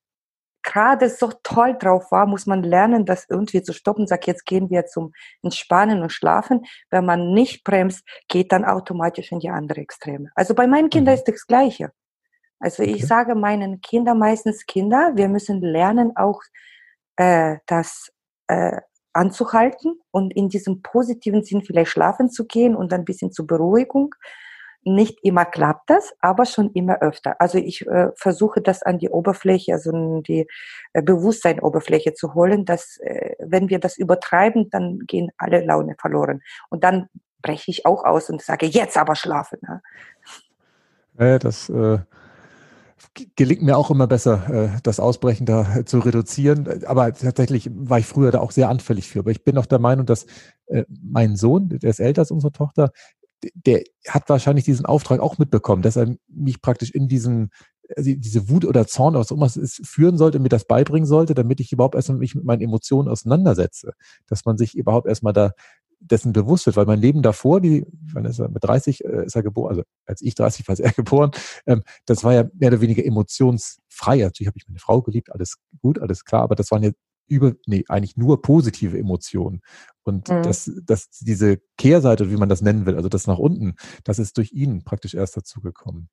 gerade 0.63 1.09
so 1.09 1.33
toll 1.43 1.77
drauf 1.79 2.11
war, 2.11 2.27
muss 2.27 2.47
man 2.47 2.63
lernen, 2.63 3.05
das 3.05 3.27
irgendwie 3.29 3.63
zu 3.63 3.73
stoppen. 3.73 4.07
Sag, 4.07 4.27
jetzt 4.27 4.47
gehen 4.47 4.71
wir 4.71 4.87
zum 4.87 5.13
Entspannen 5.43 6.03
und 6.03 6.13
Schlafen. 6.13 6.65
Wenn 6.91 7.05
man 7.05 7.33
nicht 7.33 7.65
bremst, 7.65 8.05
geht 8.29 8.53
dann 8.53 8.65
automatisch 8.65 9.33
in 9.33 9.41
die 9.41 9.51
andere 9.51 9.81
Extreme. 9.81 10.31
Also 10.35 10.55
bei 10.55 10.67
meinen 10.67 10.91
Kindern 10.91 11.15
mhm. 11.15 11.19
ist 11.19 11.29
das 11.29 11.47
Gleiche. 11.47 11.93
Also 12.59 12.83
okay. 12.83 12.93
ich 12.93 13.07
sage 13.07 13.35
meinen 13.35 13.81
Kindern 13.81 14.19
meistens 14.19 14.67
Kinder, 14.67 15.13
wir 15.17 15.29
müssen 15.29 15.61
lernen 15.61 16.17
auch 16.17 16.41
äh, 17.17 17.57
das 17.67 18.13
äh, 18.47 18.81
anzuhalten 19.13 20.01
und 20.11 20.33
in 20.35 20.49
diesem 20.49 20.81
positiven 20.81 21.43
Sinn 21.43 21.63
vielleicht 21.63 21.91
schlafen 21.91 22.31
zu 22.31 22.47
gehen 22.47 22.77
und 22.77 22.93
ein 22.93 23.05
bisschen 23.05 23.33
zur 23.33 23.47
Beruhigung 23.47 24.15
nicht 24.85 25.19
immer 25.23 25.45
klappt 25.45 25.91
das, 25.91 26.13
aber 26.21 26.45
schon 26.45 26.71
immer 26.73 27.01
öfter. 27.01 27.41
Also 27.41 27.59
ich 27.59 27.87
äh, 27.87 28.09
versuche 28.17 28.61
das 28.61 28.83
an 28.83 28.99
die 28.99 29.09
Oberfläche, 29.09 29.75
also 29.75 29.91
an 29.91 30.23
die 30.23 30.49
äh, 30.93 31.03
Bewusstseinoberfläche 31.03 32.15
zu 32.15 32.35
holen, 32.35 32.65
dass 32.65 32.99
äh, 32.99 33.35
wenn 33.39 33.69
wir 33.69 33.79
das 33.79 33.97
übertreiben, 33.97 34.71
dann 34.71 35.01
gehen 35.07 35.31
alle 35.39 35.65
Laune 35.65 35.95
verloren. 36.01 36.43
Und 36.69 36.85
dann 36.85 37.09
breche 37.43 37.71
ich 37.71 37.87
auch 37.87 38.05
aus 38.05 38.31
und 38.31 38.43
sage, 38.43 38.67
jetzt 38.67 38.97
aber 38.97 39.15
schlafen. 39.17 39.59
Ne? 39.63 39.83
Ja, 41.19 41.39
das 41.39 41.69
äh, 41.69 41.99
gelingt 43.37 43.63
mir 43.63 43.77
auch 43.77 43.91
immer 43.91 44.07
besser, 44.07 44.49
äh, 44.75 44.81
das 44.83 45.01
Ausbrechen 45.01 45.47
da 45.47 45.85
zu 45.85 45.99
reduzieren. 45.99 46.85
Aber 46.87 47.13
tatsächlich 47.13 47.71
war 47.73 47.99
ich 47.99 48.07
früher 48.07 48.31
da 48.31 48.41
auch 48.41 48.53
sehr 48.53 48.69
anfällig 48.69 49.09
für. 49.09 49.21
Aber 49.21 49.31
ich 49.31 49.45
bin 49.45 49.59
auch 49.59 49.67
der 49.67 49.79
Meinung, 49.79 50.07
dass 50.07 50.27
äh, 50.67 50.85
mein 50.89 51.37
Sohn, 51.37 51.69
der 51.69 51.91
ist 51.91 52.01
älter 52.01 52.23
als 52.23 52.31
unsere 52.31 52.53
Tochter, 52.53 52.91
der 53.55 53.83
hat 54.09 54.29
wahrscheinlich 54.29 54.65
diesen 54.65 54.87
Auftrag 54.87 55.21
auch 55.21 55.39
mitbekommen, 55.39 55.83
dass 55.83 55.97
er 55.97 56.15
mich 56.29 56.61
praktisch 56.61 56.91
in 56.91 57.09
diesen, 57.09 57.51
also 57.97 58.11
diese 58.15 58.49
Wut 58.49 58.65
oder 58.65 58.87
Zorn, 58.87 59.15
was 59.15 59.31
immer 59.31 59.47
es 59.47 59.57
ist, 59.57 59.87
führen 59.87 60.17
sollte, 60.17 60.39
mir 60.39 60.49
das 60.49 60.67
beibringen 60.67 61.07
sollte, 61.07 61.35
damit 61.35 61.61
ich 61.61 61.73
überhaupt 61.73 61.95
erstmal 61.95 62.19
mich 62.19 62.35
mit 62.35 62.45
meinen 62.45 62.63
Emotionen 62.63 63.09
auseinandersetze. 63.09 63.93
Dass 64.27 64.45
man 64.45 64.57
sich 64.59 64.77
überhaupt 64.77 65.07
erstmal 65.07 65.33
da 65.33 65.53
dessen 66.01 66.33
bewusst 66.33 66.67
wird, 66.67 66.77
weil 66.77 66.87
mein 66.87 67.01
Leben 67.01 67.23
davor, 67.23 67.61
die, 67.61 67.87
wann 68.13 68.25
ist 68.25 68.41
er, 68.41 68.49
mit 68.49 68.65
30 68.65 69.05
äh, 69.05 69.25
ist 69.25 69.37
er 69.37 69.43
geboren, 69.43 69.71
also 69.71 69.83
als 70.05 70.21
ich 70.21 70.35
30 70.35 70.67
war, 70.67 70.73
ist 70.73 70.81
er 70.81 70.93
geboren, 70.93 71.31
ähm, 71.67 71.83
das 72.07 72.25
war 72.25 72.35
ja 72.35 72.45
mehr 72.55 72.71
oder 72.71 72.81
weniger 72.81 73.05
emotionsfrei. 73.05 74.19
Natürlich 74.19 74.49
habe 74.49 74.59
ich 74.59 74.67
meine 74.67 74.81
Frau 74.81 75.03
geliebt, 75.03 75.31
alles 75.33 75.59
gut, 75.81 76.01
alles 76.01 76.25
klar, 76.25 76.43
aber 76.43 76.57
das 76.57 76.71
waren 76.71 76.83
ja 76.83 76.91
über, 77.33 77.55
nee, 77.67 77.85
eigentlich 77.89 78.17
nur 78.17 78.43
positive 78.43 78.99
Emotionen. 78.99 79.63
Und 80.03 80.29
mhm. 80.29 80.43
das, 80.43 80.71
das, 80.85 81.09
diese 81.11 81.59
Kehrseite, 81.79 82.31
wie 82.31 82.37
man 82.37 82.49
das 82.49 82.61
nennen 82.61 82.85
will, 82.85 82.97
also 82.97 83.09
das 83.09 83.27
nach 83.27 83.39
unten, 83.39 83.77
das 84.05 84.19
ist 84.19 84.37
durch 84.37 84.53
ihn 84.53 84.85
praktisch 84.85 85.15
erst 85.15 85.37
dazu 85.37 85.61
gekommen. 85.61 86.11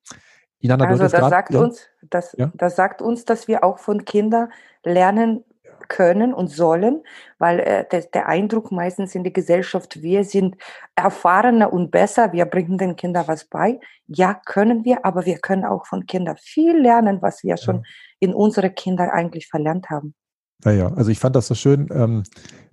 Inanna, 0.60 0.86
also 0.86 1.04
das 1.04 1.12
grad, 1.12 1.30
sagt 1.30 1.54
ja? 1.54 1.60
uns, 1.62 1.88
das, 2.02 2.36
ja? 2.38 2.52
das 2.56 2.76
sagt 2.76 3.02
uns, 3.02 3.26
dass 3.26 3.48
wir 3.48 3.64
auch 3.64 3.80
von 3.80 4.06
Kindern 4.06 4.50
lernen 4.84 5.44
können 5.88 6.34
und 6.34 6.48
sollen, 6.50 7.04
weil 7.40 7.60
äh, 7.60 7.86
der, 7.90 8.02
der, 8.02 8.28
Eindruck 8.28 8.72
meistens 8.72 9.16
in 9.16 9.24
der 9.24 9.34
Gesellschaft, 9.34 10.02
wir 10.02 10.24
sind 10.24 10.56
erfahrener 10.96 11.74
und 11.74 11.92
besser, 11.92 12.32
wir 12.32 12.46
bringen 12.46 12.78
den 12.78 12.96
Kindern 12.96 13.28
was 13.28 13.46
bei. 13.46 13.80
Ja, 14.06 14.34
können 14.34 14.86
wir, 14.86 15.06
aber 15.06 15.26
wir 15.26 15.40
können 15.40 15.66
auch 15.66 15.86
von 15.86 16.06
Kindern 16.06 16.38
viel 16.38 16.78
lernen, 16.78 17.22
was 17.22 17.44
wir 17.44 17.58
schon 17.58 17.86
in 18.20 18.34
unsere 18.34 18.70
Kinder 18.70 19.12
eigentlich 19.14 19.48
verlernt 19.48 19.90
haben. 19.90 20.14
Naja, 20.64 20.92
also 20.94 21.10
ich 21.10 21.20
fand 21.20 21.36
das 21.36 21.48
so 21.48 21.56
schön. 21.56 21.88
Ähm, 21.92 22.24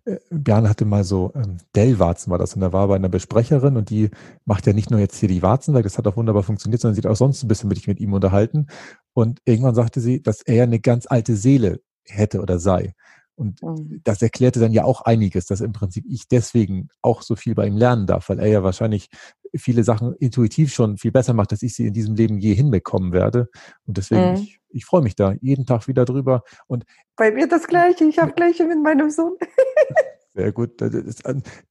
äh, 0.05 0.17
Björn 0.31 0.69
hatte 0.69 0.85
mal 0.85 1.05
so 1.05 1.33
ähm, 1.35 1.59
Dell-Warzen 1.75 2.31
war 2.31 2.39
das 2.39 2.55
und 2.55 2.61
da 2.61 2.73
war 2.73 2.89
bei 2.89 2.97
einer 2.97 3.09
Besprecherin 3.09 3.77
und 3.77 3.91
die 3.91 4.11
macht 4.45 4.67
ja 4.67 4.73
nicht 4.73 4.91
nur 4.91 5.01
jetzt 5.01 5.19
hier 5.19 5.29
die 5.29 5.43
Warzen 5.43 5.75
weg, 5.75 5.85
das 5.85 5.99
hat 5.99 6.07
auch 6.07 6.17
wunderbar 6.17 6.43
funktioniert, 6.43 6.81
sondern 6.81 6.95
sie 6.97 7.01
hat 7.03 7.11
auch 7.11 7.17
sonst 7.17 7.43
ein 7.43 7.49
bisschen 7.49 7.69
mit, 7.69 7.87
mit 7.87 8.01
ihm 8.01 8.13
unterhalten. 8.13 8.67
Und 9.15 9.41
irgendwann 9.45 9.75
sagte 9.75 10.01
sie, 10.01 10.23
dass 10.23 10.43
er 10.43 10.65
eine 10.65 10.81
ganz 10.81 11.07
alte 11.09 11.37
Seele 11.37 11.81
hätte 12.05 12.41
oder 12.41 12.59
sei. 12.59 12.95
Und 13.37 13.63
mhm. 13.63 14.01
das 14.03 14.23
erklärte 14.23 14.61
dann 14.61 14.73
ja 14.73 14.85
auch 14.85 15.03
einiges, 15.03 15.47
dass 15.47 15.61
im 15.61 15.73
Prinzip 15.73 16.05
ich 16.09 16.27
deswegen 16.27 16.89
auch 17.03 17.23
so 17.23 17.37
viel 17.37 17.55
bei 17.55 17.67
ihm 17.67 17.77
lernen 17.77 18.07
darf, 18.07 18.29
weil 18.29 18.41
er 18.41 18.49
ja 18.49 18.63
wahrscheinlich 18.63 19.09
viele 19.55 19.85
Sachen 19.85 20.15
intuitiv 20.15 20.73
schon 20.73 20.97
viel 20.97 21.13
besser 21.13 21.35
macht, 21.35 21.53
dass 21.53 21.63
ich 21.63 21.75
sie 21.75 21.87
in 21.87 21.95
diesem 21.95 22.15
Leben 22.15 22.39
je 22.39 22.55
hinbekommen 22.55 23.13
werde. 23.13 23.49
Und 23.87 23.99
deswegen, 23.99 24.31
mhm. 24.31 24.37
ich, 24.37 24.61
ich 24.71 24.85
freue 24.85 25.03
mich 25.03 25.17
da 25.17 25.35
jeden 25.41 25.67
Tag 25.67 25.87
wieder 25.87 26.05
drüber. 26.05 26.43
Und 26.67 26.85
bei 27.17 27.31
mir 27.31 27.47
das 27.47 27.67
Gleiche. 27.67 28.05
Ich 28.05 28.19
habe 28.19 28.33
Gleiche 28.33 28.65
mit 28.65 28.83
meinem 28.83 29.11
Sohn. 29.11 29.35
Sehr 30.35 30.53
gut. 30.53 30.83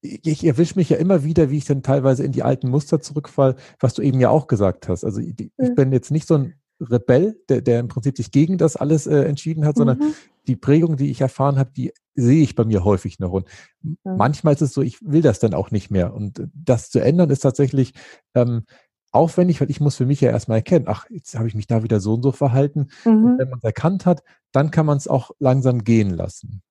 Ich 0.01 0.43
erwische 0.43 0.75
mich 0.75 0.89
ja 0.89 0.97
immer 0.97 1.23
wieder, 1.23 1.51
wie 1.51 1.57
ich 1.57 1.65
dann 1.65 1.83
teilweise 1.83 2.23
in 2.23 2.31
die 2.31 2.41
alten 2.41 2.69
Muster 2.69 2.99
zurückfall, 2.99 3.55
was 3.79 3.93
du 3.93 4.01
eben 4.01 4.19
ja 4.19 4.29
auch 4.29 4.47
gesagt 4.47 4.89
hast. 4.89 5.03
Also 5.03 5.21
ich 5.21 5.35
bin 5.75 5.91
jetzt 5.91 6.09
nicht 6.09 6.27
so 6.27 6.35
ein 6.35 6.55
Rebell, 6.81 7.39
der, 7.47 7.61
der 7.61 7.79
im 7.79 7.87
Prinzip 7.87 8.17
sich 8.17 8.31
gegen 8.31 8.57
das 8.57 8.75
alles 8.75 9.05
äh, 9.05 9.21
entschieden 9.21 9.65
hat, 9.65 9.77
sondern 9.77 9.99
mhm. 9.99 10.13
Die 10.47 10.55
Prägung, 10.55 10.97
die 10.97 11.11
ich 11.11 11.21
erfahren 11.21 11.57
habe, 11.57 11.71
die 11.75 11.93
sehe 12.15 12.43
ich 12.43 12.55
bei 12.55 12.63
mir 12.63 12.83
häufig 12.83 13.19
noch. 13.19 13.31
Und 13.31 13.47
mhm. 13.81 13.97
manchmal 14.03 14.53
ist 14.53 14.61
es 14.61 14.73
so, 14.73 14.81
ich 14.81 14.99
will 15.01 15.21
das 15.21 15.39
dann 15.39 15.53
auch 15.53 15.71
nicht 15.71 15.91
mehr. 15.91 16.13
Und 16.13 16.47
das 16.53 16.89
zu 16.89 16.99
ändern 16.99 17.29
ist 17.29 17.41
tatsächlich 17.41 17.93
ähm, 18.33 18.63
aufwendig, 19.11 19.61
weil 19.61 19.69
ich 19.69 19.79
muss 19.79 19.95
für 19.95 20.05
mich 20.05 20.21
ja 20.21 20.29
erstmal 20.29 20.59
erkennen, 20.59 20.85
ach, 20.87 21.05
jetzt 21.09 21.37
habe 21.37 21.47
ich 21.47 21.55
mich 21.55 21.67
da 21.67 21.83
wieder 21.83 21.99
so 21.99 22.13
und 22.13 22.23
so 22.23 22.31
verhalten. 22.31 22.87
Mhm. 23.05 23.25
Und 23.25 23.37
wenn 23.39 23.49
man 23.49 23.59
es 23.59 23.63
erkannt 23.63 24.05
hat, 24.05 24.23
dann 24.51 24.71
kann 24.71 24.85
man 24.85 24.97
es 24.97 25.07
auch 25.07 25.31
langsam 25.39 25.83
gehen 25.83 26.09
lassen. 26.09 26.61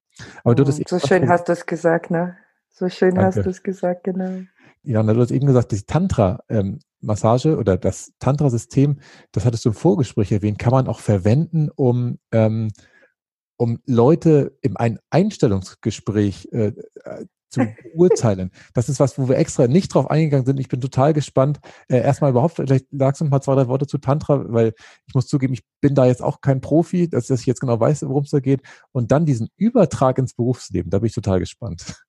Aber 0.45 0.55
du 0.55 0.65
mhm. 0.65 0.85
so 0.87 0.99
schön 0.99 1.29
hast 1.29 1.49
du 1.49 1.53
es 1.53 1.67
gesagt, 1.67 2.11
ne? 2.11 2.37
So 2.71 2.89
schön 2.89 3.15
Danke. 3.15 3.27
hast 3.27 3.47
du 3.47 3.51
es 3.51 3.63
gesagt, 3.63 4.05
genau. 4.05 4.43
Ja, 4.83 5.03
du 5.03 5.21
hast 5.21 5.31
eben 5.31 5.47
gesagt, 5.47 5.73
die 5.73 5.81
Tantra-Massage 5.81 7.51
ähm, 7.51 7.59
oder 7.59 7.79
das 7.79 8.13
Tantra-System, 8.19 8.99
das 9.33 9.47
hattest 9.47 9.65
du 9.65 9.71
im 9.71 9.75
Vorgespräch 9.75 10.31
erwähnt, 10.31 10.59
kann 10.59 10.73
man 10.73 10.89
auch 10.89 11.01
verwenden, 11.01 11.71
um, 11.75 12.19
ähm, 12.33 12.71
um 13.57 13.81
Leute 13.87 14.57
in 14.63 14.77
ein 14.77 14.99
Einstellungsgespräch 15.11 16.49
äh, 16.53 16.73
äh 17.05 17.27
zu 17.55 17.61
beurteilen. 17.95 18.51
Das 18.75 18.89
ist 18.89 19.01
was, 19.01 19.19
wo 19.19 19.29
wir 19.29 19.39
extra 19.39 19.69
nicht 19.69 19.95
drauf 19.95 20.11
eingegangen 20.11 20.45
sind. 20.45 20.59
Ich 20.59 20.69
bin 20.69 20.81
total 20.81 21.13
gespannt. 21.13 21.61
Äh, 21.89 21.99
erstmal 21.99 22.31
überhaupt, 22.31 22.57
vielleicht 22.57 22.87
sagst 22.91 23.21
du 23.21 23.27
mal 23.27 23.41
zwei, 23.41 23.55
drei 23.55 23.69
Worte 23.69 23.87
zu 23.87 23.99
Tantra, 23.99 24.53
weil 24.53 24.73
ich 25.07 25.15
muss 25.15 25.29
zugeben, 25.29 25.55
ich 25.55 25.63
bin 25.81 25.95
da 25.95 26.07
jetzt 26.07 26.23
auch 26.23 26.41
kein 26.41 26.61
Profi, 26.61 27.09
dass, 27.09 27.29
dass 27.29 27.41
ich 27.41 27.47
jetzt 27.47 27.61
genau 27.61 27.79
weiß, 27.79 28.03
worum 28.09 28.25
es 28.25 28.31
da 28.31 28.41
geht. 28.41 28.63
Und 28.93 29.13
dann 29.13 29.25
diesen 29.25 29.49
Übertrag 29.57 30.19
ins 30.19 30.35
Berufsleben, 30.35 30.91
da 30.91 30.99
bin 30.99 31.07
ich 31.07 31.15
total 31.15 31.39
gespannt. 31.39 32.05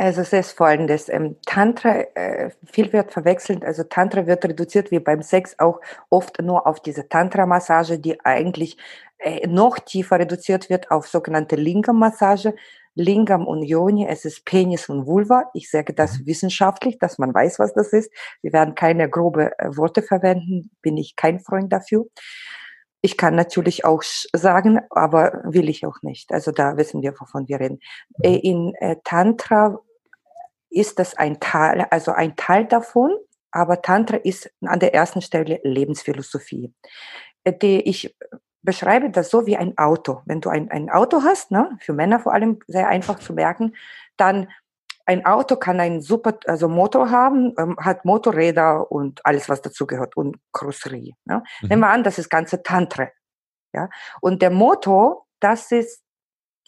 Also 0.00 0.22
es 0.22 0.32
ist 0.32 0.52
folgendes, 0.52 1.10
ähm, 1.10 1.36
Tantra, 1.44 2.00
äh, 2.14 2.48
viel 2.64 2.90
wird 2.90 3.12
verwechselt, 3.12 3.66
also 3.66 3.82
Tantra 3.82 4.26
wird 4.26 4.42
reduziert 4.46 4.90
wie 4.90 4.98
beim 4.98 5.20
Sex 5.20 5.58
auch 5.58 5.78
oft 6.08 6.40
nur 6.40 6.66
auf 6.66 6.80
diese 6.80 7.06
Tantra-Massage, 7.06 7.98
die 7.98 8.18
eigentlich 8.24 8.78
äh, 9.18 9.46
noch 9.46 9.78
tiefer 9.78 10.18
reduziert 10.18 10.70
wird 10.70 10.90
auf 10.90 11.06
sogenannte 11.06 11.56
Lingam-Massage. 11.56 12.54
Lingam 12.94 13.46
und 13.46 13.62
Yoni, 13.62 14.06
es 14.08 14.24
ist 14.24 14.46
Penis 14.46 14.88
und 14.88 15.06
Vulva. 15.06 15.50
Ich 15.52 15.70
sage 15.70 15.92
das 15.92 16.20
mhm. 16.20 16.26
wissenschaftlich, 16.28 16.98
dass 16.98 17.18
man 17.18 17.34
weiß, 17.34 17.58
was 17.58 17.74
das 17.74 17.92
ist. 17.92 18.10
Wir 18.40 18.54
werden 18.54 18.74
keine 18.74 19.06
grobe 19.10 19.52
äh, 19.58 19.76
Worte 19.76 20.00
verwenden, 20.00 20.70
bin 20.80 20.96
ich 20.96 21.14
kein 21.14 21.40
Freund 21.40 21.74
dafür. 21.74 22.06
Ich 23.02 23.18
kann 23.18 23.34
natürlich 23.34 23.84
auch 23.84 24.02
sagen, 24.02 24.80
aber 24.88 25.42
will 25.44 25.68
ich 25.68 25.84
auch 25.84 26.00
nicht. 26.00 26.32
Also 26.32 26.52
da 26.52 26.78
wissen 26.78 27.02
wir, 27.02 27.12
wovon 27.20 27.48
wir 27.48 27.60
reden. 27.60 27.80
Mhm. 28.16 28.24
Äh, 28.24 28.36
in 28.38 28.74
äh, 28.76 28.96
Tantra 29.04 29.78
ist 30.70 30.98
das 30.98 31.14
ein 31.14 31.40
Teil, 31.40 31.86
also 31.90 32.12
ein 32.12 32.36
Teil 32.36 32.64
davon, 32.66 33.16
aber 33.50 33.82
Tantra 33.82 34.16
ist 34.16 34.50
an 34.62 34.80
der 34.80 34.94
ersten 34.94 35.22
Stelle 35.22 35.60
Lebensphilosophie. 35.64 36.72
Die, 37.46 37.80
ich 37.80 38.16
beschreibe 38.62 39.10
das 39.10 39.30
so 39.30 39.46
wie 39.46 39.56
ein 39.56 39.76
Auto. 39.78 40.22
Wenn 40.26 40.40
du 40.40 40.50
ein, 40.50 40.70
ein 40.70 40.90
Auto 40.90 41.22
hast, 41.22 41.50
ne, 41.50 41.76
für 41.80 41.92
Männer 41.92 42.20
vor 42.20 42.32
allem 42.32 42.60
sehr 42.66 42.88
einfach 42.88 43.18
zu 43.18 43.32
merken, 43.32 43.74
dann 44.16 44.48
ein 45.06 45.26
Auto 45.26 45.56
kann 45.56 45.80
einen 45.80 46.02
super 46.02 46.38
also 46.46 46.68
Motor 46.68 47.10
haben, 47.10 47.54
ähm, 47.58 47.76
hat 47.80 48.04
Motorräder 48.04 48.92
und 48.92 49.24
alles, 49.26 49.48
was 49.48 49.60
dazu 49.60 49.86
gehört 49.86 50.16
und 50.16 50.36
Karosserie. 50.52 51.14
Ne? 51.24 51.42
Mhm. 51.62 51.68
Nehmen 51.68 51.80
wir 51.80 51.88
an, 51.88 52.04
das 52.04 52.18
ist 52.18 52.28
ganze 52.28 52.62
Tantra. 52.62 53.08
Ja? 53.72 53.88
Und 54.20 54.40
der 54.40 54.50
Motor, 54.50 55.26
das 55.40 55.72
ist 55.72 56.04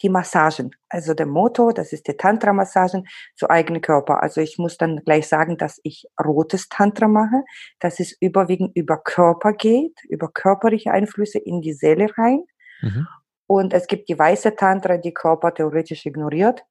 die 0.03 0.09
Massagen. 0.09 0.75
Also 0.89 1.13
der 1.13 1.25
Motor, 1.25 1.73
das 1.73 1.93
ist 1.93 2.07
die 2.07 2.13
Tantra-Massagen 2.13 3.07
zu 3.35 3.49
eigenen 3.49 3.81
Körper. 3.81 4.21
Also 4.21 4.41
ich 4.41 4.57
muss 4.57 4.77
dann 4.77 4.97
gleich 5.03 5.27
sagen, 5.27 5.57
dass 5.57 5.79
ich 5.83 6.05
rotes 6.23 6.69
Tantra 6.69 7.07
mache, 7.07 7.43
dass 7.79 7.99
es 7.99 8.15
überwiegend 8.19 8.75
über 8.75 8.97
Körper 8.97 9.53
geht, 9.53 9.97
über 10.09 10.29
körperliche 10.29 10.91
Einflüsse 10.91 11.39
in 11.39 11.61
die 11.61 11.73
Seele 11.73 12.07
rein. 12.17 12.43
Mhm. 12.81 13.07
Und 13.47 13.73
es 13.73 13.87
gibt 13.87 14.09
die 14.09 14.17
weiße 14.17 14.55
Tantra, 14.55 14.97
die 14.97 15.13
Körper 15.13 15.53
theoretisch 15.53 16.05
ignoriert. 16.05 16.63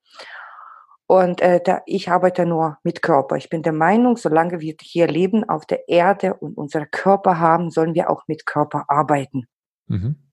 Und 1.06 1.40
äh, 1.42 1.60
da, 1.62 1.82
ich 1.86 2.08
arbeite 2.08 2.46
nur 2.46 2.78
mit 2.84 3.02
Körper. 3.02 3.36
Ich 3.36 3.50
bin 3.50 3.62
der 3.62 3.72
Meinung, 3.72 4.16
solange 4.16 4.60
wir 4.60 4.74
hier 4.80 5.06
leben 5.06 5.46
auf 5.48 5.66
der 5.66 5.88
Erde 5.88 6.34
und 6.34 6.56
unsere 6.56 6.86
Körper 6.86 7.38
haben, 7.38 7.70
sollen 7.70 7.94
wir 7.94 8.08
auch 8.08 8.22
mit 8.28 8.46
Körper 8.46 8.84
arbeiten. 8.88 9.46
Mhm. 9.88 10.31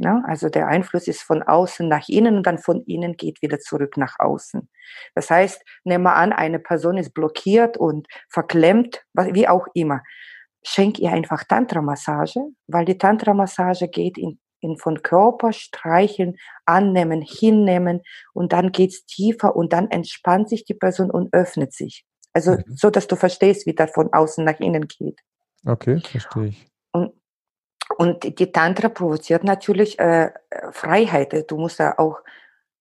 Ja, 0.00 0.22
also 0.26 0.48
der 0.48 0.68
Einfluss 0.68 1.08
ist 1.08 1.22
von 1.22 1.42
außen 1.42 1.88
nach 1.88 2.08
innen 2.08 2.36
und 2.36 2.46
dann 2.46 2.58
von 2.58 2.84
innen 2.84 3.16
geht 3.16 3.42
wieder 3.42 3.58
zurück 3.58 3.96
nach 3.96 4.14
außen. 4.20 4.68
Das 5.16 5.28
heißt, 5.28 5.64
nehmen 5.82 6.04
wir 6.04 6.14
an, 6.14 6.32
eine 6.32 6.60
Person 6.60 6.98
ist 6.98 7.14
blockiert 7.14 7.76
und 7.76 8.06
verklemmt, 8.28 9.04
wie 9.14 9.48
auch 9.48 9.66
immer. 9.74 10.02
Schenk 10.62 11.00
ihr 11.00 11.10
einfach 11.10 11.42
Tantra-Massage, 11.42 12.40
weil 12.68 12.84
die 12.84 12.96
Tantra-Massage 12.96 13.88
geht 13.88 14.18
in, 14.18 14.38
in 14.60 14.76
von 14.76 15.02
Körper 15.02 15.52
streicheln, 15.52 16.36
annehmen, 16.64 17.20
hinnehmen 17.20 18.02
und 18.32 18.52
dann 18.52 18.70
geht's 18.70 19.04
tiefer 19.04 19.56
und 19.56 19.72
dann 19.72 19.90
entspannt 19.90 20.48
sich 20.48 20.64
die 20.64 20.74
Person 20.74 21.10
und 21.10 21.34
öffnet 21.34 21.72
sich. 21.72 22.04
Also 22.32 22.52
mhm. 22.52 22.64
so, 22.68 22.90
dass 22.90 23.08
du 23.08 23.16
verstehst, 23.16 23.66
wie 23.66 23.74
das 23.74 23.90
von 23.90 24.12
außen 24.12 24.44
nach 24.44 24.60
innen 24.60 24.86
geht. 24.86 25.18
Okay, 25.66 26.00
verstehe 26.00 26.46
ich. 26.46 26.68
Und 27.98 28.38
die 28.38 28.52
Tantra 28.52 28.88
provoziert 28.88 29.42
natürlich 29.42 29.98
äh, 29.98 30.30
Freiheit. 30.70 31.50
Du 31.50 31.56
musst 31.56 31.80
ja 31.80 31.98
auch 31.98 32.20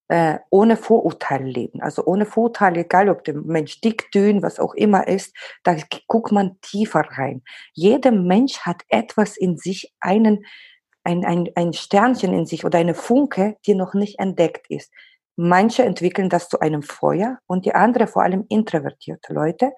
äh, 0.09 0.37
ohne 0.51 0.77
Vorurteile 0.77 1.43
leben. 1.43 1.81
Also 1.81 2.05
ohne 2.05 2.27
Vorurteile, 2.27 2.81
egal 2.81 3.09
ob 3.09 3.23
der 3.23 3.33
Mensch 3.33 3.81
dick, 3.81 4.11
dünn, 4.11 4.43
was 4.43 4.59
auch 4.59 4.75
immer 4.75 5.07
ist, 5.07 5.35
da 5.63 5.75
guckt 6.07 6.31
man 6.31 6.61
tiefer 6.61 6.99
rein. 6.99 7.41
Jeder 7.73 8.11
Mensch 8.11 8.59
hat 8.59 8.83
etwas 8.89 9.37
in 9.37 9.57
sich, 9.57 9.91
einen, 10.01 10.45
ein, 11.03 11.25
ein, 11.25 11.49
ein 11.55 11.73
Sternchen 11.73 12.31
in 12.31 12.45
sich 12.45 12.63
oder 12.63 12.77
eine 12.77 12.93
Funke, 12.93 13.57
die 13.65 13.73
noch 13.73 13.95
nicht 13.95 14.19
entdeckt 14.19 14.67
ist. 14.69 14.93
Manche 15.35 15.83
entwickeln 15.83 16.29
das 16.29 16.47
zu 16.47 16.59
einem 16.59 16.83
Feuer 16.83 17.39
und 17.47 17.65
die 17.65 17.73
andere 17.73 18.05
vor 18.05 18.21
allem 18.21 18.45
introvertierte 18.49 19.33
Leute, 19.33 19.71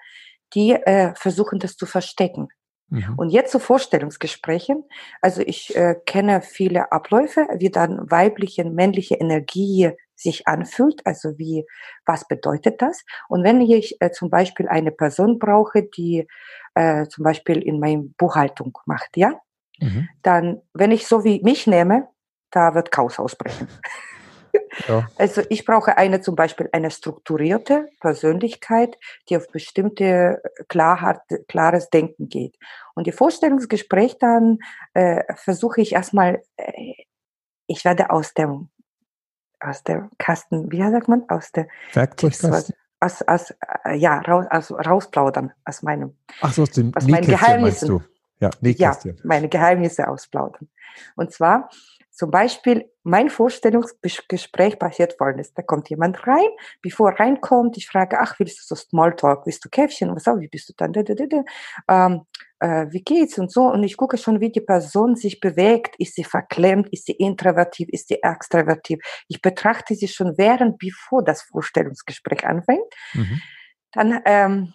die 0.54 0.74
äh, 0.74 1.13
versuchen 1.16 1.60
das 1.60 1.78
zu 1.78 1.86
verstecken. 1.86 2.50
Mhm. 2.89 3.13
Und 3.17 3.30
jetzt 3.30 3.52
zu 3.52 3.60
Vorstellungsgesprächen. 3.60 4.84
Also 5.21 5.41
ich 5.41 5.75
äh, 5.75 5.95
kenne 6.06 6.41
viele 6.41 6.91
Abläufe, 6.91 7.47
wie 7.58 7.69
dann 7.69 8.10
weibliche, 8.10 8.65
männliche 8.65 9.15
Energie 9.15 9.91
sich 10.15 10.47
anfühlt. 10.47 11.06
Also 11.06 11.38
wie, 11.38 11.65
was 12.06 12.28
bedeutet 12.28 12.82
das? 12.82 13.06
Und 13.28 13.43
wenn 13.43 13.62
ich 13.62 14.02
äh, 14.02 14.12
zum 14.12 14.30
Beispiel 14.30 14.67
eine 14.67 14.91
Person 14.91 15.39
brauche, 15.39 15.84
die 15.84 16.28
äh, 16.75 17.08
zum 17.08 17.23
Beispiel 17.23 17.62
in 17.62 17.80
meiner 17.80 18.04
Buchhaltung 18.17 18.78
macht, 18.86 19.15
ja, 19.15 19.39
mhm. 19.80 20.10
dann, 20.21 20.62
wenn 20.73 20.91
ich 20.91 21.08
so 21.08 21.23
wie 21.23 21.41
mich 21.43 21.67
nehme, 21.67 22.08
da 22.52 22.73
wird 22.73 22.91
Chaos 22.91 23.19
ausbrechen. 23.19 23.67
Ja. 24.88 25.08
Also 25.18 25.42
ich 25.50 25.65
brauche 25.65 25.98
eine 25.98 26.22
zum 26.22 26.36
Beispiel 26.36 26.70
eine 26.72 26.92
strukturierte 26.92 27.89
Persönlichkeit, 28.00 28.98
die 29.30 29.38
auf 29.38 29.48
bestimmte 29.50 30.42
Klarheit, 30.68 31.20
klares 31.48 31.89
Denken 31.89 32.30
geht. 32.30 32.58
Und 32.96 33.08
die 33.08 33.12
Vorstellungsgespräch 33.12 34.18
dann 34.20 34.60
äh, 34.94 35.24
versuche 35.36 35.82
ich 35.82 35.94
erstmal, 35.94 36.42
äh, 36.58 36.94
ich 37.68 37.86
werde 37.86 38.10
aus 38.10 38.34
dem 38.34 38.70
aus 39.62 39.84
der 39.84 40.10
Kasten, 40.18 40.72
wie 40.72 40.80
sagt 40.80 41.08
man, 41.08 41.24
aus 41.30 41.52
der 41.52 41.68
Werkzeugkasten? 41.94 42.76
Aus, 43.02 43.22
aus, 43.22 43.54
äh, 43.86 43.96
ja, 43.96 44.20
raus, 44.22 44.46
aus, 44.50 44.72
rausplaudern 44.72 45.54
aus 45.65 45.82
meinem, 45.84 46.18
Ach 46.42 46.54
so, 46.54 46.63
aus 46.63 46.72
den 46.72 46.96
aus 46.96 47.08
meinen 47.08 47.28
Geheimnissen. 47.28 48.04
Ja, 48.39 48.52
ja, 48.62 48.98
meine 49.24 49.50
Geheimnisse 49.50 50.08
ausplaudern. 50.08 50.70
Und 51.15 51.32
zwar 51.34 51.70
zum 52.20 52.32
Beispiel, 52.32 52.92
mein 53.04 53.30
Vorstellungsgespräch 53.30 54.78
passiert 54.78 55.14
folgendes. 55.18 55.54
Da 55.54 55.62
kommt 55.62 55.90
jemand 55.90 56.28
rein, 56.28 56.50
bevor 56.82 57.12
er 57.12 57.20
reinkommt, 57.22 57.78
ich 57.78 57.88
frage, 57.88 58.20
ach, 58.20 58.38
willst 58.40 58.60
du 58.60 58.64
so 58.66 58.76
Smalltalk, 58.76 59.46
willst 59.46 59.64
du 59.64 59.70
Käffchen, 59.70 60.14
was 60.14 60.28
auch, 60.28 60.38
wie 60.38 60.50
bist 60.50 60.68
du 60.68 60.74
dann, 60.76 60.92
da, 60.92 61.02
da, 61.02 61.14
da, 61.16 61.44
ähm, 61.88 62.26
äh, 62.60 62.88
wie 62.92 63.04
geht's 63.04 63.40
und 63.40 63.50
so. 63.50 63.62
Und 63.72 63.84
ich 63.84 63.96
gucke 63.96 64.18
schon, 64.18 64.42
wie 64.42 64.52
die 64.52 64.60
Person 64.60 65.16
sich 65.16 65.40
bewegt. 65.40 65.96
Ist 65.98 66.16
sie 66.16 66.26
verklemmt? 66.26 66.90
Ist 66.90 67.06
sie 67.06 67.14
introvertiv? 67.14 67.88
Ist 67.88 68.10
sie 68.10 68.22
extrovertiv? 68.22 69.00
Ich 69.30 69.42
betrachte 69.42 69.96
sie 69.96 70.10
schon 70.10 70.38
während, 70.38 70.78
bevor 70.78 71.24
das 71.24 71.44
Vorstellungsgespräch 71.44 72.46
anfängt. 72.46 72.94
Mhm. 73.14 73.42
Dann 73.94 74.22
ähm, 74.26 74.74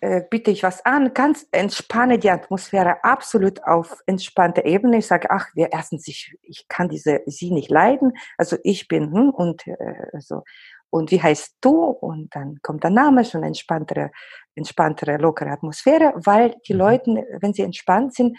äh, 0.00 0.22
biete 0.28 0.50
ich 0.50 0.62
was 0.62 0.84
an, 0.84 1.14
ganz 1.14 1.46
entspanne 1.52 2.18
die 2.18 2.30
Atmosphäre 2.30 3.04
absolut 3.04 3.62
auf 3.64 3.98
entspannte 4.06 4.64
Ebene. 4.64 4.98
Ich 4.98 5.06
sage, 5.06 5.30
ach, 5.30 5.48
wir 5.54 5.72
erstens, 5.72 6.08
ich, 6.08 6.36
ich 6.42 6.66
kann 6.68 6.88
diese 6.88 7.20
sie 7.26 7.50
nicht 7.50 7.70
leiden, 7.70 8.12
also 8.38 8.56
ich 8.64 8.88
bin 8.88 9.12
hm, 9.12 9.30
und 9.30 9.66
äh, 9.66 9.74
so 10.18 10.42
und 10.90 11.12
wie 11.12 11.22
heißt 11.22 11.58
du? 11.60 11.72
Und 11.72 12.34
dann 12.34 12.58
kommt 12.62 12.82
der 12.82 12.90
Name, 12.90 13.24
schon 13.24 13.44
entspanntere, 13.44 14.10
entspanntere, 14.56 15.16
lockere 15.18 15.50
Atmosphäre, 15.50 16.12
weil 16.16 16.56
die 16.66 16.74
mhm. 16.74 16.80
Leute, 16.80 17.26
wenn 17.40 17.54
sie 17.54 17.62
entspannt 17.62 18.14
sind, 18.14 18.36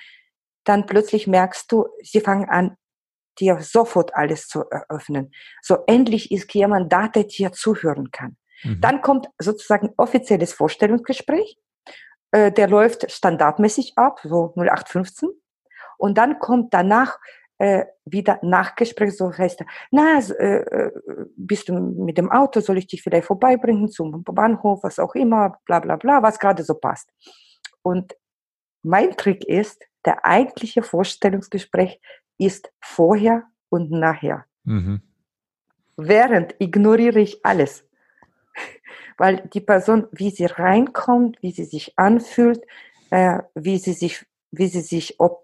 dann 0.65 0.86
plötzlich 0.86 1.28
merkst 1.28 1.71
du, 1.71 1.88
sie 2.04 2.21
fangen 2.21 2.50
an, 2.50 2.76
dir 3.39 3.60
sofort 3.62 4.13
alles 4.13 4.47
zu 4.47 4.65
eröffnen. 4.69 5.32
So 5.62 5.78
endlich 5.88 6.32
ist 6.32 6.54
jemand 6.54 6.91
da, 6.91 7.08
der 7.08 7.24
dir 7.24 7.54
zuhören 7.54 8.12
kann. 8.12 8.38
Mhm. 8.63 8.82
Dann 8.82 9.02
kommt 9.02 9.28
sozusagen 9.39 9.93
offizielles 9.97 10.54
Vorstellungsgespräch. 10.54 11.58
Äh, 12.32 12.52
der 12.52 12.67
läuft 12.67 13.12
standardmäßig 13.12 13.93
ab, 13.97 14.19
so 14.24 14.54
0815. 14.56 15.30
Und 15.97 16.17
dann 16.17 16.39
kommt 16.39 16.74
danach 16.74 17.19
äh, 17.62 17.86
wieder 18.06 18.39
Nachgespräch, 18.41 19.15
so 19.15 19.32
heißt 19.32 19.62
er, 19.62 19.67
na, 19.91 20.17
äh, 20.17 20.62
äh, 20.62 20.91
bist 21.36 21.69
du 21.69 21.74
mit 21.74 22.17
dem 22.17 22.32
Auto, 22.32 22.60
soll 22.60 22.80
ich 22.80 22.88
dich 22.88 23.04
vielleicht 23.04 23.28
vorbeibringen 23.28 23.88
zum 23.88 24.24
Bahnhof, 24.24 24.84
was 24.84 24.97
auch 24.97 25.13
immer, 25.13 25.60
bla 25.65 25.80
bla 25.80 25.95
bla, 25.95 26.24
was 26.24 26.39
gerade 26.39 26.63
so 26.63 26.74
passt. 26.74 27.12
Und 27.84 28.15
mein 28.82 29.15
Trick 29.15 29.45
ist, 29.45 29.84
der 30.06 30.26
eigentliche 30.26 30.82
Vorstellungsgespräch 30.82 32.02
ist 32.39 32.71
vorher 32.82 33.43
und 33.69 33.91
nachher. 33.91 34.45
Mhm. 34.63 35.02
Während 35.97 36.56
ignoriere 36.58 37.19
ich 37.19 37.45
alles 37.45 37.88
weil 39.18 39.48
die 39.54 39.62
Person, 39.62 40.08
wie 40.12 40.32
sie 40.32 40.46
reinkommt, 40.46 41.38
wie 41.42 41.52
sie 41.52 41.66
sich 41.66 41.98
anfühlt, 41.98 42.62
äh, 43.12 43.40
wie 43.56 43.78
sie 43.78 43.94
sich, 43.94 44.26
wie 44.52 44.68
sie 44.68 44.82
sich, 44.82 45.20
ob 45.20 45.42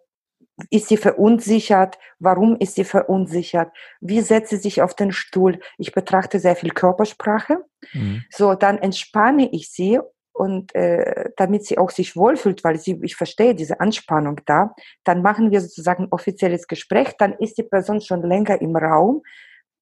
ist 0.72 0.88
sie 0.88 0.98
verunsichert? 0.98 2.00
Warum 2.20 2.58
ist 2.58 2.76
sie 2.76 2.84
verunsichert? 2.84 3.72
Wie 4.02 4.22
setzt 4.22 4.50
sie 4.50 4.58
sich 4.58 4.82
auf 4.82 4.96
den 4.96 5.12
Stuhl? 5.12 5.60
Ich 5.78 5.92
betrachte 5.92 6.40
sehr 6.40 6.56
viel 6.56 6.72
Körpersprache. 6.72 7.64
Mhm. 7.94 8.24
So, 8.32 8.56
dann 8.56 8.80
entspanne 8.80 9.50
ich 9.52 9.70
sie 9.70 10.00
und 10.34 10.74
äh, 10.76 11.30
damit 11.36 11.66
sie 11.66 11.78
auch 11.78 11.92
sich 11.92 12.16
wohlfühlt, 12.16 12.64
weil 12.64 12.80
sie, 12.80 13.00
ich 13.04 13.16
verstehe 13.16 13.56
diese 13.56 13.80
Anspannung 13.80 14.42
da, 14.46 14.74
dann 15.04 15.22
machen 15.22 15.52
wir 15.52 15.62
sozusagen 15.62 16.06
ein 16.06 16.12
offizielles 16.12 16.68
Gespräch. 16.68 17.10
Dann 17.18 17.34
ist 17.34 17.58
die 17.58 17.64
Person 17.64 18.02
schon 18.02 18.24
länger 18.24 18.62
im 18.62 18.76
Raum 18.76 19.24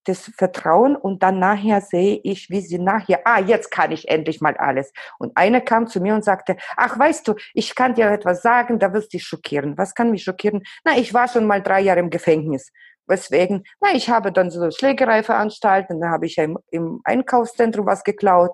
das 0.06 0.32
Vertrauen 0.38 0.96
und 0.96 1.24
dann 1.24 1.40
nachher 1.40 1.82
sehe 1.82 2.20
ich, 2.24 2.50
wie 2.50 2.62
sie 2.62 2.80
nachher, 2.80 3.22
ah, 3.26 3.40
jetzt 3.40 3.72
kann 3.72 3.92
ich 3.92 4.08
endlich 4.08 4.42
mal 4.42 4.56
alles. 4.58 4.94
Und 5.20 5.36
einer 5.36 5.62
kam 5.62 5.88
zu 5.88 6.00
mir 6.00 6.16
und 6.16 6.24
sagte, 6.24 6.56
ach, 6.78 6.98
weißt 6.98 7.28
du, 7.28 7.36
ich 7.54 7.76
kann 7.76 7.96
dir 7.96 8.10
etwas 8.10 8.42
sagen, 8.42 8.80
da 8.80 8.94
wirst 8.94 9.14
du 9.14 9.18
dich 9.18 9.28
schockieren. 9.28 9.78
Was 9.78 9.94
kann 9.94 10.12
mich 10.12 10.24
schockieren? 10.24 10.64
Na, 10.84 10.98
ich 10.98 11.14
war 11.14 11.28
schon 11.28 11.46
mal 11.46 11.62
drei 11.62 11.82
Jahre 11.82 12.00
im 12.00 12.10
Gefängnis. 12.10 12.72
Weswegen? 13.08 13.64
Na, 13.82 13.90
ich 13.94 14.10
habe 14.10 14.32
dann 14.32 14.50
so 14.50 14.72
Schlägerei 14.72 15.24
veranstaltet, 15.24 15.92
dann 15.92 16.10
habe 16.10 16.26
ich 16.26 16.38
im, 16.38 16.58
im 16.72 17.02
Einkaufszentrum 17.04 17.86
was 17.86 18.04
geklaut. 18.04 18.52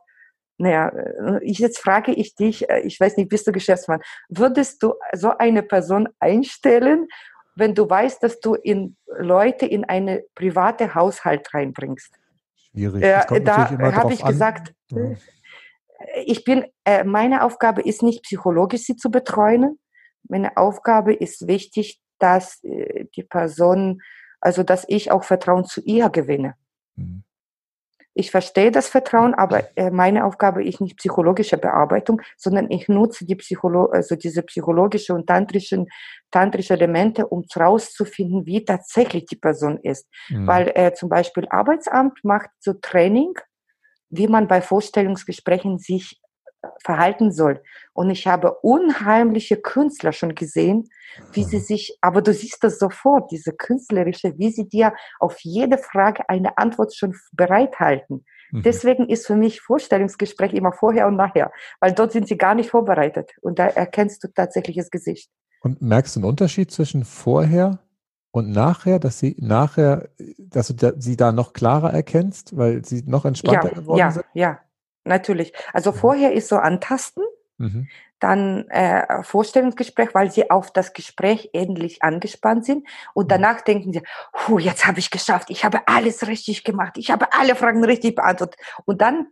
Naja, 0.57 0.89
äh, 0.89 1.43
ich, 1.43 1.59
jetzt 1.59 1.79
frage 1.79 2.11
ich 2.11 2.35
dich, 2.35 2.69
äh, 2.69 2.81
ich 2.81 2.99
weiß 2.99 3.17
nicht, 3.17 3.29
bist 3.29 3.47
du 3.47 3.51
Geschäftsmann, 3.51 4.01
würdest 4.29 4.83
du 4.83 4.93
so 5.13 5.35
eine 5.37 5.63
Person 5.63 6.07
einstellen, 6.19 7.07
wenn 7.55 7.75
du 7.75 7.89
weißt, 7.89 8.23
dass 8.23 8.39
du 8.39 8.55
in 8.55 8.95
Leute 9.07 9.65
in 9.65 9.83
eine 9.85 10.23
private 10.35 10.95
Haushalt 10.95 11.53
reinbringst? 11.53 12.13
Schwierig. 12.71 13.03
Äh, 13.03 13.41
da 13.41 13.69
habe 13.69 14.13
ich 14.13 14.23
an. 14.23 14.31
gesagt, 14.31 14.73
ja. 14.89 15.11
ich 16.25 16.43
bin, 16.43 16.65
äh, 16.85 17.03
meine 17.03 17.43
Aufgabe 17.43 17.81
ist 17.81 18.03
nicht 18.03 18.23
psychologisch 18.23 18.83
sie 18.83 18.95
zu 18.95 19.11
betreuen. 19.11 19.79
Meine 20.27 20.55
Aufgabe 20.57 21.13
ist 21.13 21.47
wichtig, 21.47 21.99
dass 22.19 22.63
äh, 22.63 23.05
die 23.15 23.23
Person, 23.23 24.01
also 24.39 24.63
dass 24.63 24.85
ich 24.87 25.11
auch 25.11 25.23
Vertrauen 25.23 25.65
zu 25.65 25.81
ihr 25.81 26.09
gewinne. 26.09 26.55
Ich 28.13 28.29
verstehe 28.29 28.71
das 28.71 28.89
Vertrauen, 28.89 29.33
aber 29.33 29.63
äh, 29.77 29.89
meine 29.89 30.25
Aufgabe 30.25 30.65
ist 30.65 30.81
nicht 30.81 30.97
psychologische 30.97 31.57
Bearbeitung, 31.57 32.21
sondern 32.35 32.69
ich 32.69 32.89
nutze 32.89 33.25
die 33.25 33.35
Psycholo 33.35 33.85
also 33.85 34.15
diese 34.15 34.43
psychologische 34.43 35.13
und 35.13 35.27
tantrischen, 35.27 35.87
tantrische 36.29 36.73
Elemente, 36.73 37.27
um 37.27 37.45
herauszufinden, 37.53 38.45
wie 38.45 38.65
tatsächlich 38.65 39.25
die 39.27 39.37
Person 39.37 39.77
ist. 39.81 40.07
Mhm. 40.29 40.45
Weil 40.45 40.71
äh, 40.75 40.93
zum 40.93 41.07
Beispiel 41.07 41.47
Arbeitsamt 41.49 42.19
macht 42.23 42.49
so 42.59 42.73
Training, 42.73 43.33
wie 44.09 44.27
man 44.27 44.47
bei 44.47 44.61
Vorstellungsgesprächen 44.61 45.79
sich 45.79 46.19
verhalten 46.83 47.31
soll. 47.31 47.61
Und 47.93 48.09
ich 48.09 48.27
habe 48.27 48.53
unheimliche 48.61 49.57
Künstler 49.57 50.11
schon 50.11 50.35
gesehen, 50.35 50.89
wie 51.33 51.43
sie 51.43 51.57
mhm. 51.57 51.61
sich, 51.61 51.97
aber 52.01 52.21
du 52.21 52.33
siehst 52.33 52.63
das 52.63 52.79
sofort, 52.79 53.31
diese 53.31 53.53
künstlerische, 53.53 54.37
wie 54.37 54.51
sie 54.51 54.67
dir 54.67 54.93
auf 55.19 55.39
jede 55.39 55.77
Frage 55.77 56.27
eine 56.29 56.57
Antwort 56.57 56.95
schon 56.95 57.15
bereithalten. 57.33 58.25
Mhm. 58.51 58.63
Deswegen 58.63 59.09
ist 59.09 59.27
für 59.27 59.35
mich 59.35 59.61
Vorstellungsgespräch 59.61 60.53
immer 60.53 60.71
vorher 60.71 61.07
und 61.07 61.15
nachher, 61.15 61.51
weil 61.79 61.93
dort 61.93 62.11
sind 62.11 62.27
sie 62.27 62.37
gar 62.37 62.55
nicht 62.55 62.69
vorbereitet 62.69 63.31
und 63.41 63.59
da 63.59 63.67
erkennst 63.67 64.23
du 64.23 64.27
tatsächlich 64.27 64.77
das 64.77 64.89
Gesicht. 64.89 65.31
Und 65.61 65.81
merkst 65.81 66.15
du 66.15 66.19
einen 66.19 66.29
Unterschied 66.29 66.71
zwischen 66.71 67.05
vorher 67.05 67.79
und 68.31 68.49
nachher, 68.51 68.99
dass 68.99 69.19
sie 69.19 69.35
nachher, 69.39 70.09
dass 70.39 70.67
du 70.67 70.73
da, 70.73 70.93
sie 70.97 71.17
da 71.17 71.31
noch 71.31 71.53
klarer 71.53 71.93
erkennst, 71.93 72.55
weil 72.57 72.83
sie 72.85 73.03
noch 73.05 73.25
entspannter 73.25 73.69
ja, 73.69 73.73
geworden 73.73 73.99
ja, 73.99 74.11
sind? 74.11 74.25
Ja, 74.33 74.41
ja, 74.41 74.59
Natürlich. 75.03 75.53
Also 75.73 75.91
mhm. 75.91 75.95
vorher 75.95 76.33
ist 76.33 76.47
so 76.47 76.57
antasten, 76.57 77.23
mhm. 77.57 77.87
dann 78.19 78.67
äh, 78.69 79.23
Vorstellungsgespräch, 79.23 80.13
weil 80.13 80.31
sie 80.31 80.51
auf 80.51 80.71
das 80.71 80.93
Gespräch 80.93 81.49
ähnlich 81.53 82.03
angespannt 82.03 82.65
sind 82.65 82.87
und 83.13 83.25
mhm. 83.25 83.29
danach 83.29 83.61
denken 83.61 83.93
sie, 83.93 84.03
Puh, 84.33 84.59
jetzt 84.59 84.85
habe 84.85 84.99
ich 84.99 85.09
geschafft, 85.09 85.49
ich 85.49 85.65
habe 85.65 85.87
alles 85.87 86.27
richtig 86.27 86.63
gemacht, 86.63 86.97
ich 86.97 87.09
habe 87.11 87.33
alle 87.33 87.55
Fragen 87.55 87.83
richtig 87.83 88.15
beantwortet 88.15 88.59
und 88.85 89.01
dann 89.01 89.27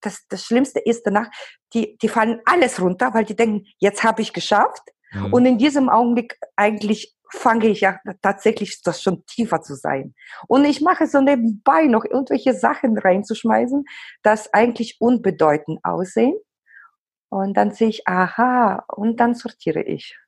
das, 0.00 0.26
das 0.28 0.44
Schlimmste 0.44 0.80
ist 0.80 1.04
danach, 1.04 1.28
die, 1.74 1.98
die 1.98 2.08
fallen 2.08 2.40
alles 2.46 2.80
runter, 2.80 3.12
weil 3.12 3.24
die 3.24 3.36
denken, 3.36 3.66
jetzt 3.78 4.02
habe 4.02 4.22
ich 4.22 4.32
geschafft. 4.32 4.82
Mhm. 5.12 5.32
Und 5.32 5.46
in 5.46 5.58
diesem 5.58 5.88
Augenblick 5.88 6.38
eigentlich 6.56 7.14
fange 7.32 7.68
ich 7.68 7.80
ja 7.80 7.98
tatsächlich 8.22 8.82
das 8.82 9.02
schon 9.02 9.24
tiefer 9.26 9.62
zu 9.62 9.74
sein. 9.74 10.14
Und 10.46 10.64
ich 10.64 10.80
mache 10.80 11.06
so 11.06 11.20
nebenbei 11.20 11.86
noch 11.86 12.04
irgendwelche 12.04 12.54
Sachen 12.54 12.98
reinzuschmeißen, 12.98 13.84
das 14.22 14.52
eigentlich 14.52 15.00
unbedeutend 15.00 15.80
aussehen. 15.82 16.36
Und 17.28 17.56
dann 17.56 17.70
sehe 17.72 17.88
ich, 17.88 18.08
aha, 18.08 18.84
und 18.88 19.18
dann 19.20 19.34
sortiere 19.34 19.82
ich. 19.82 20.18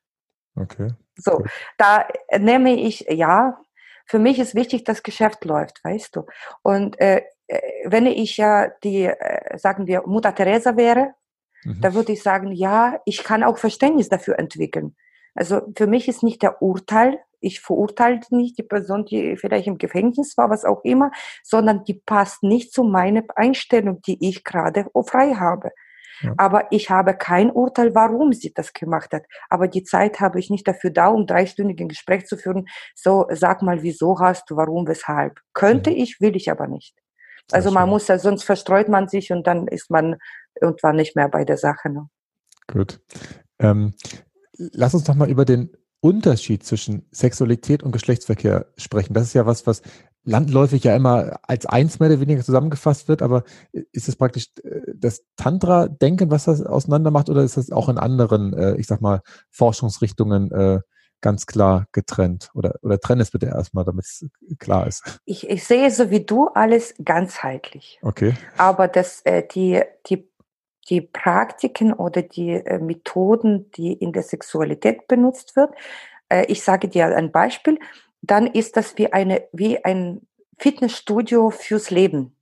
Okay. 0.55 0.93
So, 1.15 1.33
okay. 1.33 1.49
da 1.77 2.07
nehme 2.37 2.79
ich, 2.79 3.01
ja, 3.09 3.59
für 4.05 4.19
mich 4.19 4.39
ist 4.39 4.55
wichtig, 4.55 4.83
dass 4.83 5.03
Geschäft 5.03 5.45
läuft, 5.45 5.83
weißt 5.83 6.15
du. 6.15 6.25
Und 6.61 6.99
äh, 6.99 7.23
äh 7.47 7.59
wenn 7.85 8.05
ich 8.05 8.37
ja 8.37 8.69
die, 8.83 9.05
äh, 9.05 9.57
sagen 9.57 9.87
wir, 9.87 10.03
Mutter 10.05 10.33
Teresa 10.33 10.77
wäre, 10.77 11.13
mhm. 11.63 11.81
da 11.81 11.93
würde 11.93 12.13
ich 12.13 12.23
sagen, 12.23 12.51
ja, 12.51 12.99
ich 13.05 13.23
kann 13.23 13.43
auch 13.43 13.57
Verständnis 13.57 14.09
dafür 14.09 14.39
entwickeln. 14.39 14.95
Also 15.35 15.61
für 15.75 15.87
mich 15.87 16.07
ist 16.07 16.23
nicht 16.23 16.41
der 16.41 16.61
Urteil, 16.61 17.19
ich 17.43 17.59
verurteile 17.59 18.21
nicht 18.29 18.57
die 18.57 18.63
Person, 18.63 19.05
die 19.05 19.35
vielleicht 19.37 19.67
im 19.67 19.77
Gefängnis 19.77 20.37
war, 20.37 20.49
was 20.49 20.63
auch 20.63 20.83
immer, 20.83 21.11
sondern 21.43 21.83
die 21.83 21.95
passt 21.95 22.41
nicht 22.41 22.73
zu 22.73 22.83
meiner 22.83 23.23
Einstellung, 23.35 24.01
die 24.01 24.17
ich 24.27 24.43
gerade 24.43 24.87
frei 25.05 25.33
habe. 25.33 25.71
Ja. 26.21 26.33
Aber 26.37 26.71
ich 26.71 26.89
habe 26.89 27.15
kein 27.15 27.51
Urteil, 27.51 27.93
warum 27.95 28.31
sie 28.31 28.53
das 28.53 28.71
gemacht 28.71 29.11
hat. 29.13 29.23
Aber 29.49 29.67
die 29.67 29.83
Zeit 29.83 30.21
habe 30.21 30.39
ich 30.39 30.49
nicht 30.49 30.67
dafür 30.67 30.89
da, 30.89 31.07
um 31.07 31.27
dreistündigen 31.27 31.89
Gespräch 31.89 32.25
zu 32.27 32.37
führen. 32.37 32.67
So, 32.95 33.27
sag 33.31 33.61
mal, 33.61 33.83
wieso 33.83 34.19
hast 34.19 34.49
du, 34.49 34.55
warum, 34.55 34.87
weshalb. 34.87 35.39
Könnte 35.53 35.89
mhm. 35.89 35.97
ich, 35.97 36.21
will 36.21 36.35
ich 36.35 36.49
aber 36.49 36.67
nicht. 36.67 36.95
Also 37.51 37.71
man 37.71 37.89
muss 37.89 38.07
ja, 38.07 38.17
sonst 38.19 38.43
verstreut 38.43 38.87
man 38.87 39.09
sich 39.09 39.31
und 39.33 39.45
dann 39.47 39.67
ist 39.67 39.91
man 39.91 40.15
irgendwann 40.61 40.95
nicht 40.95 41.15
mehr 41.17 41.27
bei 41.27 41.43
der 41.43 41.57
Sache. 41.57 41.89
Ne? 41.89 42.07
Gut. 42.67 43.01
Ähm, 43.59 43.93
lass 44.57 44.93
uns 44.93 45.03
doch 45.03 45.15
mal 45.15 45.29
über 45.29 45.45
den 45.45 45.69
Unterschied 45.99 46.65
zwischen 46.65 47.07
Sexualität 47.11 47.81
und 47.81 47.93
Geschlechtsverkehr 47.93 48.65
sprechen. 48.77 49.13
Das 49.13 49.23
ist 49.23 49.33
ja 49.33 49.45
was, 49.45 49.65
was 49.65 49.81
landläufig 50.25 50.83
ja 50.83 50.95
immer 50.95 51.39
als 51.43 51.65
eins 51.65 51.99
mehr 51.99 52.09
oder 52.09 52.19
weniger 52.19 52.43
zusammengefasst 52.43 53.07
wird, 53.07 53.21
aber 53.21 53.43
ist 53.91 54.07
es 54.07 54.15
praktisch 54.15 54.49
äh, 54.63 54.81
das 54.95 55.23
Tantra-Denken, 55.37 56.31
was 56.31 56.45
das 56.45 56.61
auseinander 56.61 57.11
macht, 57.11 57.29
oder 57.29 57.43
ist 57.43 57.57
das 57.57 57.71
auch 57.71 57.89
in 57.89 57.97
anderen, 57.97 58.53
äh, 58.53 58.75
ich 58.75 58.87
sag 58.87 59.01
mal, 59.01 59.21
Forschungsrichtungen 59.49 60.51
äh, 60.51 60.79
ganz 61.21 61.45
klar 61.45 61.87
getrennt? 61.93 62.51
Oder, 62.53 62.75
oder 62.81 62.99
trenn 62.99 63.21
es 63.21 63.31
bitte 63.31 63.45
erstmal, 63.45 63.85
damit 63.85 64.05
es 64.05 64.25
klar 64.59 64.87
ist. 64.87 65.21
Ich, 65.23 65.49
ich 65.49 65.63
sehe 65.63 65.89
so 65.89 66.09
wie 66.09 66.25
du 66.25 66.47
alles 66.49 66.95
ganzheitlich. 67.03 67.99
Okay. 68.01 68.33
Aber 68.57 68.89
das, 68.89 69.23
die, 69.53 69.81
die 70.07 70.29
die 70.89 71.01
Praktiken 71.01 71.93
oder 71.93 72.21
die 72.21 72.51
äh, 72.51 72.79
Methoden, 72.79 73.71
die 73.71 73.93
in 73.93 74.11
der 74.11 74.23
Sexualität 74.23 75.07
benutzt 75.07 75.55
wird. 75.55 75.73
Äh, 76.29 76.45
ich 76.47 76.63
sage 76.63 76.87
dir 76.87 77.15
ein 77.15 77.31
Beispiel. 77.31 77.79
Dann 78.21 78.47
ist 78.47 78.77
das 78.77 78.97
wie 78.97 79.11
eine, 79.11 79.47
wie 79.51 79.83
ein 79.83 80.21
Fitnessstudio 80.59 81.49
fürs 81.49 81.89
Leben. 81.89 82.35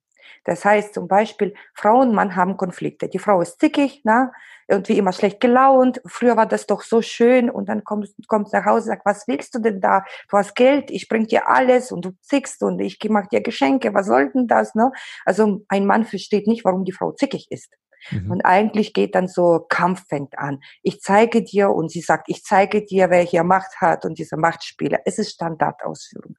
Das 0.43 0.65
heißt 0.65 0.95
zum 0.95 1.07
Beispiel, 1.07 1.53
Frau 1.75 2.01
und 2.01 2.13
Mann 2.15 2.35
haben 2.35 2.57
Konflikte. 2.57 3.07
Die 3.07 3.19
Frau 3.19 3.41
ist 3.41 3.59
zickig, 3.59 4.01
na, 4.03 4.31
irgendwie 4.67 4.97
immer 4.97 5.11
schlecht 5.11 5.39
gelaunt. 5.39 6.01
Früher 6.05 6.35
war 6.35 6.47
das 6.47 6.65
doch 6.65 6.81
so 6.81 7.01
schön 7.03 7.49
und 7.49 7.69
dann 7.69 7.83
kommst 7.83 8.17
du 8.17 8.23
nach 8.51 8.65
Hause 8.65 8.85
und 8.85 8.87
sagst, 8.87 9.05
was 9.05 9.27
willst 9.27 9.53
du 9.53 9.59
denn 9.59 9.81
da? 9.81 10.03
Du 10.29 10.37
hast 10.37 10.55
Geld, 10.55 10.89
ich 10.89 11.07
bring 11.09 11.27
dir 11.27 11.47
alles 11.47 11.91
und 11.91 12.05
du 12.05 12.11
zickst 12.21 12.63
und 12.63 12.79
ich 12.79 12.97
mach 13.09 13.27
dir 13.27 13.41
Geschenke. 13.41 13.93
Was 13.93 14.07
soll 14.07 14.31
denn 14.31 14.47
das? 14.47 14.73
Ne? 14.73 14.91
Also 15.25 15.61
ein 15.67 15.85
Mann 15.85 16.05
versteht 16.05 16.47
nicht, 16.47 16.65
warum 16.65 16.85
die 16.85 16.93
Frau 16.93 17.11
zickig 17.11 17.47
ist. 17.51 17.75
Mhm. 18.09 18.31
Und 18.31 18.41
eigentlich 18.41 18.93
geht 18.93 19.15
dann 19.15 19.27
so 19.27 19.65
Kampf 19.69 20.07
fängt 20.07 20.37
an. 20.37 20.59
Ich 20.81 21.01
zeige 21.01 21.43
dir 21.43 21.69
und 21.69 21.91
sie 21.91 22.01
sagt, 22.01 22.29
ich 22.29 22.43
zeige 22.43 22.83
dir, 22.83 23.09
wer 23.09 23.21
hier 23.21 23.43
Macht 23.43 23.79
hat 23.79 24.05
und 24.05 24.17
diese 24.17 24.37
Machtspiele. 24.37 24.99
Es 25.05 25.19
ist 25.19 25.31
Standardausführung. 25.31 26.35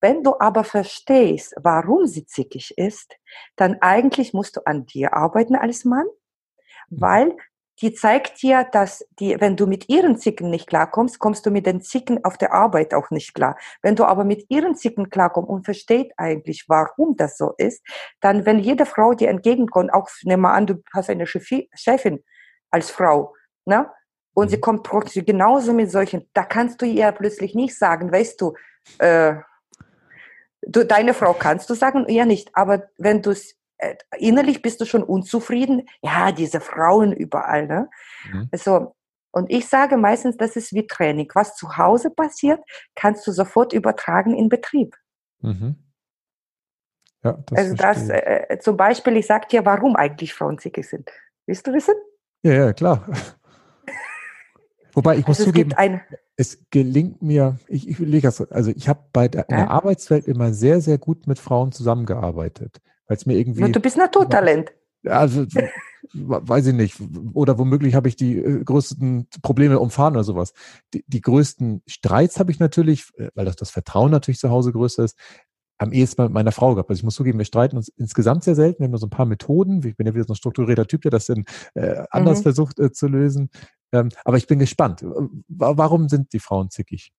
Wenn 0.00 0.24
du 0.24 0.34
aber 0.40 0.64
verstehst, 0.64 1.54
warum 1.62 2.06
sie 2.06 2.26
zickig 2.26 2.76
ist, 2.76 3.14
dann 3.54 3.76
eigentlich 3.80 4.34
musst 4.34 4.56
du 4.56 4.62
an 4.66 4.84
dir 4.86 5.14
arbeiten 5.14 5.54
als 5.54 5.84
Mann, 5.84 6.06
mhm. 6.88 7.00
weil 7.00 7.36
die 7.80 7.94
zeigt 7.94 8.42
dir, 8.42 8.66
dass 8.70 9.04
die, 9.18 9.40
wenn 9.40 9.56
du 9.56 9.66
mit 9.66 9.88
ihren 9.88 10.16
Zicken 10.16 10.50
nicht 10.50 10.68
klarkommst, 10.68 11.18
kommst 11.18 11.46
du 11.46 11.50
mit 11.50 11.66
den 11.66 11.80
Zicken 11.80 12.24
auf 12.24 12.36
der 12.38 12.52
Arbeit 12.52 12.94
auch 12.94 13.10
nicht 13.10 13.34
klar. 13.34 13.56
Wenn 13.80 13.96
du 13.96 14.04
aber 14.04 14.24
mit 14.24 14.44
ihren 14.50 14.76
Zicken 14.76 15.10
klarkommst 15.10 15.48
und 15.48 15.64
versteht 15.64 16.12
eigentlich, 16.16 16.66
warum 16.68 17.16
das 17.16 17.36
so 17.36 17.54
ist, 17.58 17.82
dann, 18.20 18.46
wenn 18.46 18.58
jede 18.58 18.86
Frau 18.86 19.14
dir 19.14 19.30
entgegenkommt, 19.30 19.92
auch 19.92 20.08
nimm 20.22 20.40
mal 20.40 20.54
an, 20.54 20.66
du 20.66 20.82
hast 20.94 21.10
eine 21.10 21.26
Chefin 21.26 22.22
als 22.70 22.90
Frau, 22.90 23.34
ne? 23.64 23.90
Und 24.34 24.48
sie 24.48 24.56
mhm. 24.56 24.62
kommt 24.62 24.88
genauso 25.26 25.72
mit 25.72 25.90
solchen, 25.90 26.28
da 26.32 26.44
kannst 26.44 26.80
du 26.80 26.86
ihr 26.86 27.12
plötzlich 27.12 27.54
nicht 27.54 27.76
sagen, 27.76 28.10
weißt 28.10 28.40
du, 28.40 28.54
äh, 28.98 29.34
du, 30.62 30.84
deine 30.84 31.14
Frau 31.14 31.34
kannst 31.34 31.68
du 31.68 31.74
sagen, 31.74 32.06
ihr 32.08 32.24
nicht. 32.26 32.50
Aber 32.54 32.84
wenn 32.96 33.22
du 33.22 33.30
es 33.30 33.56
innerlich 34.18 34.62
bist 34.62 34.80
du 34.80 34.84
schon 34.84 35.02
unzufrieden. 35.02 35.88
Ja, 36.02 36.32
diese 36.32 36.60
Frauen 36.60 37.12
überall. 37.12 37.66
Ne? 37.66 37.90
Mhm. 38.30 38.48
Also, 38.52 38.94
und 39.32 39.50
ich 39.50 39.66
sage 39.68 39.96
meistens, 39.96 40.36
das 40.36 40.56
ist 40.56 40.74
wie 40.74 40.86
Training. 40.86 41.30
Was 41.34 41.56
zu 41.56 41.76
Hause 41.76 42.10
passiert, 42.10 42.60
kannst 42.94 43.26
du 43.26 43.32
sofort 43.32 43.72
übertragen 43.72 44.34
in 44.34 44.48
Betrieb. 44.48 44.96
Mhm. 45.40 45.76
Ja, 47.24 47.38
das 47.46 47.58
also 47.58 47.74
das 47.74 48.08
äh, 48.08 48.44
äh, 48.48 48.58
zum 48.58 48.76
Beispiel, 48.76 49.16
ich 49.16 49.26
sage 49.26 49.46
dir, 49.48 49.64
warum 49.64 49.96
eigentlich 49.96 50.34
Frauen 50.34 50.58
zickig 50.58 50.88
sind. 50.88 51.10
Willst 51.46 51.66
du 51.66 51.72
wissen? 51.72 51.94
Ja, 52.42 52.52
ja, 52.52 52.72
klar. 52.72 53.06
Wobei 54.92 55.16
ich 55.16 55.26
muss 55.26 55.38
also 55.38 55.50
zugeben, 55.50 55.72
es 56.36 56.58
gelingt 56.70 57.22
mir, 57.22 57.58
ich, 57.68 57.88
ich 57.88 58.22
das, 58.22 58.40
also 58.50 58.70
ich 58.70 58.88
habe 58.88 59.00
bei 59.12 59.28
der, 59.28 59.48
in 59.48 59.56
der 59.56 59.70
Arbeitswelt 59.70 60.26
immer 60.26 60.52
sehr, 60.52 60.80
sehr 60.80 60.98
gut 60.98 61.26
mit 61.26 61.38
Frauen 61.38 61.72
zusammengearbeitet, 61.72 62.80
weil 63.06 63.16
es 63.16 63.26
mir 63.26 63.38
irgendwie. 63.38 63.70
Du 63.70 63.80
bist 63.80 63.96
Naturtalent. 63.96 64.72
Also, 65.04 65.46
weiß 66.12 66.66
ich 66.68 66.74
nicht. 66.74 67.00
Oder 67.34 67.58
womöglich 67.58 67.94
habe 67.94 68.08
ich 68.08 68.16
die 68.16 68.38
äh, 68.38 68.64
größten 68.64 69.28
Probleme 69.42 69.78
umfahren 69.78 70.14
oder 70.14 70.24
sowas. 70.24 70.52
Die, 70.94 71.04
die 71.06 71.20
größten 71.20 71.82
Streits 71.86 72.38
habe 72.38 72.50
ich 72.50 72.58
natürlich, 72.58 73.06
äh, 73.16 73.30
weil 73.34 73.44
das, 73.44 73.56
das 73.56 73.70
Vertrauen 73.70 74.10
natürlich 74.10 74.38
zu 74.38 74.50
Hause 74.50 74.72
größer 74.72 75.04
ist, 75.04 75.18
am 75.78 75.92
ehesten 75.92 76.22
mit 76.22 76.32
meiner 76.32 76.52
Frau 76.52 76.74
gehabt. 76.74 76.90
Also 76.90 77.00
ich 77.00 77.04
muss 77.04 77.16
zugeben, 77.16 77.38
wir 77.38 77.44
streiten 77.44 77.76
uns 77.76 77.88
insgesamt 77.88 78.44
sehr 78.44 78.54
selten. 78.54 78.80
Wir 78.80 78.84
haben 78.84 78.92
nur 78.92 79.00
so 79.00 79.06
ein 79.06 79.10
paar 79.10 79.26
Methoden. 79.26 79.84
Ich 79.84 79.96
bin 79.96 80.06
ja 80.06 80.14
wieder 80.14 80.24
so 80.24 80.34
ein 80.34 80.36
strukturierter 80.36 80.86
Typ, 80.86 81.02
der 81.02 81.10
das 81.10 81.26
dann 81.26 81.44
äh, 81.74 82.04
anders 82.10 82.38
mhm. 82.38 82.42
versucht 82.44 82.78
äh, 82.78 82.92
zu 82.92 83.08
lösen. 83.08 83.50
Ähm, 83.92 84.10
aber 84.24 84.36
ich 84.36 84.46
bin 84.46 84.58
gespannt. 84.58 85.04
Warum 85.48 86.08
sind 86.08 86.32
die 86.32 86.38
Frauen 86.38 86.70
zickig? 86.70 87.12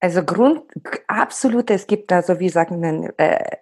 Also 0.00 0.22
Grund, 0.22 0.62
absolut, 1.08 1.70
es 1.70 1.86
gibt 1.86 2.10
da 2.10 2.22
so 2.22 2.40
wie 2.40 2.48
sagen, 2.48 3.10
äh, 3.18 3.56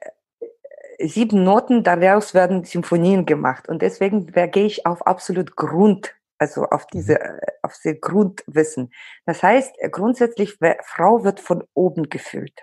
sieben 0.99 1.45
Noten, 1.45 1.85
daraus 1.85 2.35
werden 2.35 2.65
Symphonien 2.65 3.27
gemacht. 3.27 3.69
Und 3.69 3.83
deswegen 3.83 4.27
gehe 4.27 4.67
ich 4.67 4.87
auf 4.87 5.07
absolut 5.07 5.57
Grund, 5.57 6.15
also 6.39 6.65
auf 6.65 6.85
mhm. 6.85 6.89
diese, 6.93 7.41
auf 7.63 7.75
diese 7.83 7.97
Grundwissen. 7.97 8.93
Das 9.27 9.43
heißt, 9.43 9.77
grundsätzlich, 9.91 10.59
Frau 10.83 11.25
wird 11.25 11.41
von 11.41 11.65
oben 11.75 12.09
gefühlt. 12.09 12.63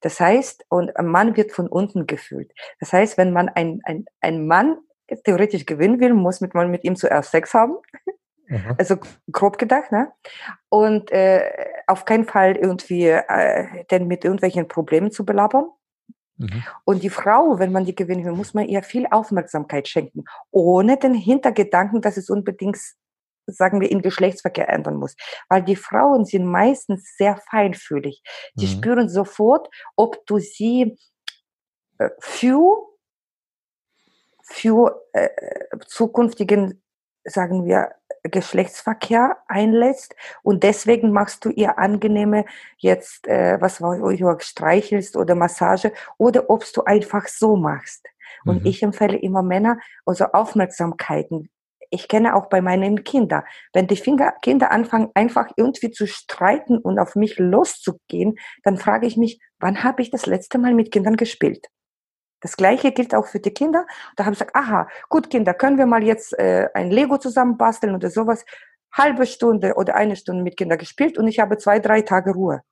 Das 0.00 0.20
heißt, 0.20 0.64
und 0.68 0.96
ein 0.96 1.06
Mann 1.06 1.36
wird 1.36 1.52
von 1.52 1.68
unten 1.68 2.06
gefühlt. 2.06 2.52
Das 2.80 2.92
heißt, 2.92 3.18
wenn 3.18 3.32
man 3.32 3.48
ein, 3.48 3.80
ein, 3.84 4.06
ein 4.20 4.46
Mann 4.46 4.78
theoretisch 5.24 5.66
gewinnen 5.66 6.00
will, 6.00 6.14
muss 6.14 6.40
man 6.40 6.70
mit 6.70 6.84
ihm 6.84 6.96
zuerst 6.96 7.30
Sex 7.30 7.54
haben. 7.54 7.76
Mhm. 8.48 8.74
Also 8.78 8.96
grob 9.30 9.58
gedacht, 9.58 9.92
ne? 9.92 10.12
Und 10.68 11.10
äh, 11.10 11.50
auf 11.86 12.04
keinen 12.04 12.24
Fall 12.24 12.56
irgendwie 12.56 13.08
äh, 13.08 13.84
denn 13.90 14.06
mit 14.06 14.24
irgendwelchen 14.24 14.68
Problemen 14.68 15.10
zu 15.10 15.24
belabern. 15.24 15.68
Mhm. 16.38 16.64
Und 16.84 17.02
die 17.02 17.10
Frau, 17.10 17.58
wenn 17.58 17.72
man 17.72 17.84
die 17.84 17.94
gewinnen 17.94 18.24
will, 18.24 18.32
muss 18.32 18.54
man 18.54 18.66
ihr 18.66 18.82
viel 18.82 19.06
Aufmerksamkeit 19.10 19.88
schenken, 19.88 20.24
ohne 20.50 20.96
den 20.96 21.14
Hintergedanken, 21.14 22.00
dass 22.00 22.16
es 22.16 22.30
unbedingt, 22.30 22.78
sagen 23.46 23.80
wir, 23.80 23.90
in 23.90 24.02
Geschlechtsverkehr 24.02 24.68
ändern 24.68 24.96
muss. 24.96 25.16
Weil 25.48 25.62
die 25.62 25.76
Frauen 25.76 26.24
sind 26.24 26.46
meistens 26.46 27.16
sehr 27.16 27.36
feinfühlig. 27.50 28.22
Die 28.54 28.66
mhm. 28.66 28.70
spüren 28.70 29.08
sofort, 29.08 29.68
ob 29.96 30.26
du 30.26 30.38
sie 30.38 30.98
äh, 31.98 32.10
für, 32.18 32.76
für 34.42 35.02
äh, 35.12 35.28
zukünftigen, 35.86 36.82
sagen 37.24 37.64
wir, 37.64 37.94
Geschlechtsverkehr 38.28 39.38
einlässt 39.48 40.14
und 40.42 40.62
deswegen 40.62 41.12
machst 41.12 41.44
du 41.44 41.50
ihr 41.50 41.78
angenehme 41.78 42.44
jetzt, 42.78 43.26
äh, 43.26 43.58
was 43.60 43.78
du 43.78 44.36
streichelst 44.40 45.16
oder 45.16 45.34
Massage 45.34 45.92
oder 46.18 46.50
ob 46.50 46.64
du 46.72 46.82
einfach 46.84 47.28
so 47.28 47.56
machst. 47.56 48.06
Und 48.44 48.62
mhm. 48.62 48.66
ich 48.66 48.82
empfehle 48.82 49.16
immer 49.16 49.42
Männer, 49.42 49.78
also 50.04 50.26
Aufmerksamkeiten. 50.26 51.50
Ich 51.90 52.08
kenne 52.08 52.34
auch 52.34 52.48
bei 52.48 52.60
meinen 52.60 53.04
Kindern, 53.04 53.44
wenn 53.72 53.86
die 53.86 53.96
Finger, 53.96 54.32
Kinder 54.42 54.72
anfangen 54.72 55.10
einfach 55.14 55.50
irgendwie 55.56 55.92
zu 55.92 56.06
streiten 56.06 56.78
und 56.78 56.98
auf 56.98 57.14
mich 57.14 57.38
loszugehen, 57.38 58.38
dann 58.64 58.76
frage 58.76 59.06
ich 59.06 59.16
mich, 59.16 59.40
wann 59.60 59.84
habe 59.84 60.02
ich 60.02 60.10
das 60.10 60.26
letzte 60.26 60.58
Mal 60.58 60.74
mit 60.74 60.90
Kindern 60.90 61.16
gespielt? 61.16 61.68
Das 62.40 62.56
gleiche 62.56 62.92
gilt 62.92 63.14
auch 63.14 63.26
für 63.26 63.40
die 63.40 63.52
Kinder. 63.52 63.86
Da 64.16 64.24
habe 64.24 64.34
ich 64.34 64.38
gesagt, 64.38 64.56
aha, 64.56 64.88
gut 65.08 65.30
Kinder, 65.30 65.54
können 65.54 65.78
wir 65.78 65.86
mal 65.86 66.02
jetzt 66.02 66.38
äh, 66.38 66.68
ein 66.74 66.90
Lego 66.90 67.18
zusammen 67.18 67.56
basteln 67.56 67.94
oder 67.94 68.10
sowas. 68.10 68.44
Halbe 68.92 69.26
Stunde 69.26 69.74
oder 69.74 69.94
eine 69.94 70.16
Stunde 70.16 70.42
mit 70.42 70.56
Kindern 70.56 70.78
gespielt 70.78 71.18
und 71.18 71.28
ich 71.28 71.38
habe 71.38 71.58
zwei, 71.58 71.78
drei 71.78 72.02
Tage 72.02 72.32
Ruhe. 72.32 72.62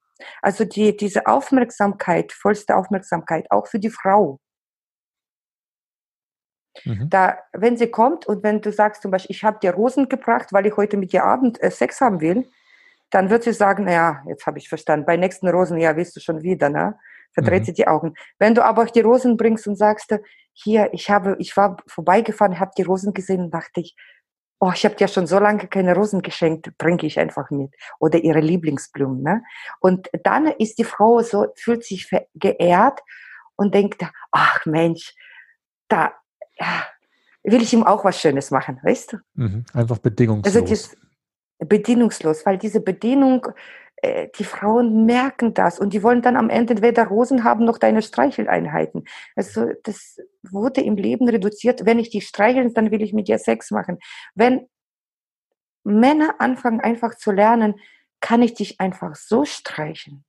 Also 0.43 0.65
die, 0.65 0.97
diese 0.97 1.27
Aufmerksamkeit, 1.27 2.33
vollste 2.33 2.77
Aufmerksamkeit, 2.77 3.51
auch 3.51 3.67
für 3.67 3.79
die 3.79 3.91
Frau. 3.91 4.39
Mhm. 6.85 7.09
Da, 7.09 7.39
wenn 7.53 7.77
sie 7.77 7.89
kommt 7.89 8.27
und 8.27 8.43
wenn 8.43 8.61
du 8.61 8.73
sagst 8.73 9.03
zum 9.03 9.11
Beispiel, 9.11 9.35
ich 9.35 9.45
habe 9.45 9.59
dir 9.61 9.73
Rosen 9.73 10.09
gebracht, 10.09 10.53
weil 10.53 10.67
ich 10.67 10.77
heute 10.77 10.97
mit 10.97 11.13
dir 11.13 11.25
Abend 11.25 11.63
äh, 11.63 11.71
Sex 11.71 12.01
haben 12.01 12.21
will, 12.21 12.49
dann 13.11 13.31
wird 13.31 13.45
sie 13.45 13.53
sagen, 13.53 13.85
naja, 13.85 14.23
jetzt 14.27 14.47
habe 14.47 14.59
ich 14.59 14.69
verstanden, 14.69 15.07
bei 15.07 15.17
nächsten 15.17 15.49
Rosen, 15.49 15.79
ja, 15.79 15.97
willst 15.97 16.17
du 16.17 16.21
schon 16.21 16.43
wieder, 16.43 16.69
ne? 16.69 16.99
Verdreht 17.35 17.63
mhm. 17.63 17.67
sie 17.67 17.73
die 17.75 17.87
Augen. 17.87 18.15
Wenn 18.39 18.55
du 18.55 18.65
aber 18.65 18.85
auch 18.85 18.91
die 18.91 19.01
Rosen 19.01 19.37
bringst 19.37 19.67
und 19.67 19.77
sagst, 19.77 20.15
hier, 20.53 20.89
ich 20.93 21.11
habe, 21.11 21.37
ich 21.39 21.57
war 21.57 21.77
vorbeigefahren, 21.87 22.61
habe 22.61 22.71
die 22.79 22.83
Rosen 22.83 23.13
gesehen 23.13 23.43
und 23.43 23.51
dachte 23.51 23.81
ich, 23.81 23.97
oh, 24.61 24.71
ich 24.75 24.85
habe 24.85 24.95
dir 24.95 25.09
schon 25.09 25.27
so 25.27 25.39
lange 25.39 25.67
keine 25.67 25.95
Rosen 25.95 26.23
geschenkt, 26.23 26.71
bringe 26.79 27.03
ich 27.03 27.19
einfach 27.19 27.51
mit. 27.51 27.75
Oder 27.99 28.21
ihre 28.21 28.41
Lieblingsblumen. 28.41 29.23
Ne? 29.23 29.43
Und 29.81 30.09
dann 30.23 30.47
ist 30.47 30.79
die 30.79 30.85
Frau 30.85 31.21
so, 31.21 31.47
fühlt 31.57 31.85
sich 31.85 32.09
geehrt 32.35 33.01
und 33.57 33.75
denkt, 33.75 34.03
ach 34.31 34.65
Mensch, 34.65 35.15
da 35.89 36.15
will 37.43 37.63
ich 37.63 37.73
ihm 37.75 37.83
auch 37.83 38.05
was 38.05 38.21
Schönes 38.21 38.51
machen, 38.51 38.81
weißt 38.83 39.13
du? 39.13 39.17
Mhm. 39.35 39.65
Einfach 39.75 39.99
bedingungslos. 39.99 40.55
Also 40.55 40.67
das, 40.67 40.97
bedingungslos, 41.59 42.47
weil 42.47 42.59
diese 42.59 42.81
Bedienung 42.81 43.47
äh, 43.97 44.29
die 44.39 44.45
Frauen 44.45 45.07
merken 45.07 45.55
das 45.55 45.79
und 45.79 45.93
die 45.93 46.03
wollen 46.03 46.23
dann 46.23 46.37
am 46.37 46.51
Ende 46.51 46.83
weder 46.83 47.07
Rosen 47.07 47.45
haben 47.45 47.65
noch 47.65 47.79
deine 47.79 48.03
Streicheleinheiten. 48.03 49.05
Also 49.37 49.71
das 49.83 50.19
wurde 50.43 50.81
im 50.81 50.97
Leben 50.97 51.29
reduziert. 51.29 51.87
Wenn 51.87 51.99
ich 51.99 52.11
dich 52.11 52.27
streicheln, 52.27 52.75
dann 52.75 52.91
will 52.91 53.03
ich 53.03 53.13
mit 53.13 53.29
dir 53.29 53.39
Sex 53.39 53.71
machen. 53.71 53.99
Wenn 54.35 54.69
Männer 55.85 56.37
anfangen 56.39 56.81
einfach 56.81 57.15
zu 57.17 57.31
lernen, 57.31 57.75
kann 58.21 58.43
ich 58.43 58.55
dich 58.55 58.81
einfach 58.81 59.17
so 59.17 59.45
streicheln, 59.45 60.25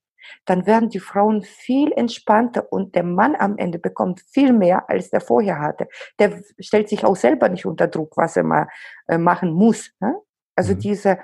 dann 0.46 0.66
werden 0.66 0.90
die 0.90 1.00
Frauen 1.00 1.44
viel 1.44 1.92
entspannter 1.94 2.72
und 2.72 2.96
der 2.96 3.04
Mann 3.04 3.36
am 3.36 3.58
Ende 3.58 3.80
bekommt 3.80 4.22
viel 4.22 4.54
mehr, 4.54 4.90
als 4.90 5.10
der 5.10 5.22
vorher 5.22 5.60
hatte. 5.60 5.88
Der 6.20 6.42
stellt 6.60 6.90
sich 6.90 7.06
auch 7.06 7.16
selber 7.16 7.50
nicht 7.50 7.66
unter 7.66 7.88
Druck, 7.88 8.18
was 8.18 8.36
er 8.36 8.44
mal 8.44 8.68
äh, 9.08 9.18
machen 9.18 9.54
muss. 9.54 9.92
Ne? 10.00 10.16
Also 10.56 10.74
mhm. 10.74 10.80
diese 10.80 11.20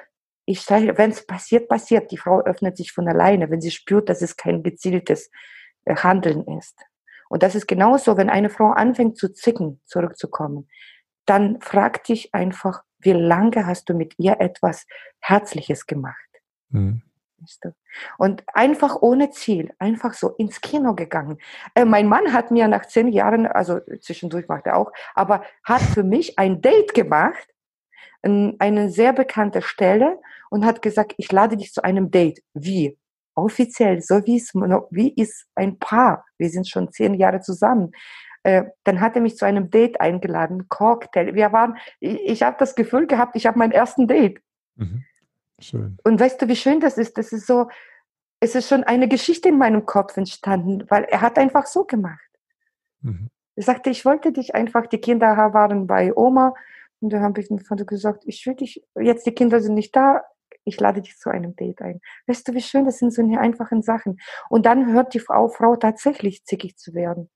ich 0.45 0.61
sage, 0.61 0.97
wenn 0.97 1.11
es 1.11 1.25
passiert, 1.25 1.67
passiert. 1.69 2.11
Die 2.11 2.17
Frau 2.17 2.41
öffnet 2.41 2.77
sich 2.77 2.91
von 2.91 3.07
alleine, 3.07 3.49
wenn 3.49 3.61
sie 3.61 3.71
spürt, 3.71 4.09
dass 4.09 4.21
es 4.21 4.35
kein 4.35 4.63
gezieltes 4.63 5.29
äh, 5.85 5.95
Handeln 5.95 6.45
ist. 6.57 6.79
Und 7.29 7.43
das 7.43 7.55
ist 7.55 7.67
genauso, 7.67 8.17
wenn 8.17 8.29
eine 8.29 8.49
Frau 8.49 8.71
anfängt 8.71 9.17
zu 9.17 9.31
zicken, 9.31 9.81
zurückzukommen, 9.85 10.67
dann 11.25 11.61
frag 11.61 12.03
dich 12.03 12.33
einfach, 12.33 12.83
wie 12.99 13.13
lange 13.13 13.65
hast 13.65 13.89
du 13.89 13.93
mit 13.93 14.15
ihr 14.17 14.41
etwas 14.41 14.85
Herzliches 15.19 15.85
gemacht? 15.87 16.17
Mhm. 16.69 17.03
Und 18.17 18.43
einfach 18.53 19.01
ohne 19.01 19.31
Ziel, 19.31 19.73
einfach 19.79 20.13
so 20.13 20.29
ins 20.35 20.61
Kino 20.61 20.93
gegangen. 20.93 21.39
Äh, 21.73 21.85
mein 21.85 22.07
Mann 22.07 22.33
hat 22.33 22.51
mir 22.51 22.67
nach 22.67 22.85
zehn 22.85 23.07
Jahren, 23.07 23.47
also 23.47 23.79
zwischendurch 23.99 24.47
macht 24.47 24.67
er 24.67 24.77
auch, 24.77 24.91
aber 25.15 25.43
hat 25.63 25.81
für 25.81 26.03
mich 26.03 26.37
ein 26.37 26.61
Date 26.61 26.93
gemacht, 26.93 27.47
eine 28.23 28.89
sehr 28.89 29.13
bekannte 29.13 29.61
Stelle 29.61 30.19
und 30.49 30.65
hat 30.65 30.81
gesagt, 30.81 31.13
ich 31.17 31.31
lade 31.31 31.57
dich 31.57 31.73
zu 31.73 31.83
einem 31.83 32.11
Date. 32.11 32.41
Wie? 32.53 32.97
Offiziell, 33.33 34.01
so 34.01 34.25
wie 34.25 34.37
es, 34.37 34.53
wie 34.53 35.13
ist 35.13 35.47
ein 35.55 35.79
Paar. 35.79 36.25
Wir 36.37 36.49
sind 36.49 36.67
schon 36.67 36.91
zehn 36.91 37.13
Jahre 37.13 37.41
zusammen. 37.41 37.93
Äh, 38.43 38.63
dann 38.83 38.99
hat 38.99 39.15
er 39.15 39.21
mich 39.21 39.37
zu 39.37 39.45
einem 39.45 39.69
Date 39.69 40.01
eingeladen, 40.01 40.67
Cocktail. 40.67 41.35
Wir 41.35 41.51
waren, 41.51 41.77
ich, 41.99 42.19
ich 42.21 42.43
habe 42.43 42.57
das 42.59 42.75
Gefühl 42.75 43.07
gehabt, 43.07 43.35
ich 43.35 43.45
habe 43.45 43.57
meinen 43.57 43.71
ersten 43.71 44.07
Date. 44.07 44.41
Mhm. 44.75 45.03
Schön. 45.59 45.97
Und 46.03 46.19
weißt 46.19 46.41
du, 46.41 46.47
wie 46.47 46.55
schön 46.55 46.79
das 46.79 46.97
ist? 46.97 47.17
Das 47.17 47.31
ist 47.31 47.45
so, 47.45 47.69
es 48.39 48.55
ist 48.55 48.67
schon 48.67 48.83
eine 48.83 49.07
Geschichte 49.07 49.49
in 49.49 49.57
meinem 49.57 49.85
Kopf 49.85 50.17
entstanden, 50.17 50.85
weil 50.89 51.03
er 51.03 51.21
hat 51.21 51.37
einfach 51.37 51.67
so 51.67 51.85
gemacht. 51.85 52.19
Mhm. 53.01 53.29
Er 53.55 53.63
sagte, 53.63 53.91
ich 53.91 54.05
wollte 54.05 54.31
dich 54.31 54.55
einfach, 54.55 54.87
die 54.87 54.97
Kinder 54.97 55.37
waren 55.53 55.85
bei 55.85 56.15
Oma 56.15 56.55
und 57.01 57.11
dann 57.11 57.23
habe 57.23 57.41
ich 57.41 57.49
Vater 57.67 57.85
gesagt, 57.85 58.23
ich 58.25 58.45
will 58.45 58.55
dich, 58.55 58.83
jetzt 58.99 59.25
die 59.25 59.33
Kinder 59.33 59.59
sind 59.59 59.73
nicht 59.73 59.95
da, 59.95 60.21
ich 60.63 60.79
lade 60.79 61.01
dich 61.01 61.17
zu 61.17 61.29
einem 61.29 61.55
Date 61.55 61.81
ein. 61.81 61.99
Weißt 62.27 62.47
du, 62.47 62.53
wie 62.53 62.61
schön, 62.61 62.85
das 62.85 62.99
sind 62.99 63.11
so 63.11 63.21
eine 63.21 63.39
einfachen 63.39 63.81
Sachen. 63.81 64.19
Und 64.49 64.65
dann 64.67 64.93
hört 64.93 65.13
die 65.15 65.19
Frau, 65.19 65.49
Frau 65.49 65.75
tatsächlich 65.75 66.45
zickig 66.45 66.77
zu 66.77 66.93
werden. 66.93 67.29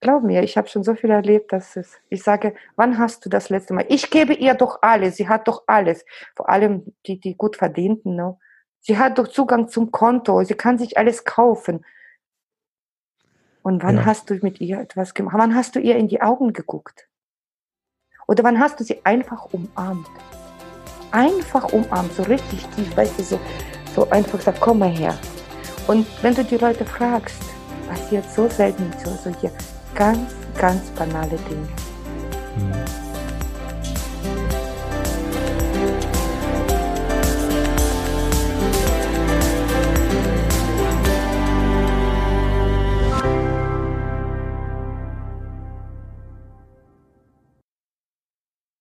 Glaub 0.00 0.22
mir, 0.22 0.42
ich 0.42 0.56
habe 0.56 0.68
schon 0.68 0.84
so 0.84 0.94
viel 0.94 1.10
erlebt, 1.10 1.52
dass 1.52 1.76
es, 1.76 1.96
ich 2.08 2.22
sage, 2.22 2.54
wann 2.76 2.98
hast 2.98 3.24
du 3.24 3.28
das 3.28 3.50
letzte 3.50 3.74
Mal? 3.74 3.84
Ich 3.88 4.10
gebe 4.10 4.32
ihr 4.32 4.54
doch 4.54 4.78
alles, 4.82 5.16
sie 5.16 5.28
hat 5.28 5.48
doch 5.48 5.64
alles. 5.66 6.04
Vor 6.36 6.48
allem 6.48 6.94
die, 7.06 7.18
die 7.18 7.36
gut 7.36 7.56
verdienten, 7.56 8.14
ne? 8.14 8.36
Sie 8.80 8.96
hat 8.96 9.18
doch 9.18 9.26
Zugang 9.26 9.68
zum 9.68 9.90
Konto, 9.90 10.44
sie 10.44 10.54
kann 10.54 10.78
sich 10.78 10.96
alles 10.96 11.24
kaufen. 11.24 11.84
Und 13.62 13.82
wann 13.82 13.96
ja. 13.96 14.06
hast 14.06 14.30
du 14.30 14.34
mit 14.36 14.60
ihr 14.60 14.78
etwas 14.80 15.14
gemacht? 15.14 15.36
Wann 15.36 15.56
hast 15.56 15.74
du 15.74 15.80
ihr 15.80 15.96
in 15.96 16.06
die 16.06 16.22
Augen 16.22 16.52
geguckt? 16.52 17.07
Oder 18.28 18.44
wann 18.44 18.60
hast 18.60 18.78
du 18.78 18.84
sie 18.84 19.00
einfach 19.04 19.48
umarmt? 19.52 20.06
einfach 21.12 21.72
umarmt, 21.72 22.12
so 22.14 22.22
richtig 22.24 22.66
tief, 22.74 22.96
weißt 22.96 23.18
du, 23.18 23.22
so, 23.22 23.40
so 23.94 24.10
einfach 24.10 24.40
sagt, 24.40 24.60
komm 24.60 24.80
mal 24.80 24.90
her. 24.90 25.16
Und 25.86 26.06
wenn 26.22 26.34
du 26.34 26.44
die 26.44 26.56
Leute 26.56 26.84
fragst, 26.84 27.42
passiert 27.88 28.30
so 28.30 28.48
selten 28.48 28.90
so, 29.02 29.10
so 29.10 29.34
hier 29.40 29.50
ganz, 29.94 30.34
ganz 30.58 30.90
banale 30.90 31.38
Dinge. 31.48 31.68
Mhm. 32.56 32.97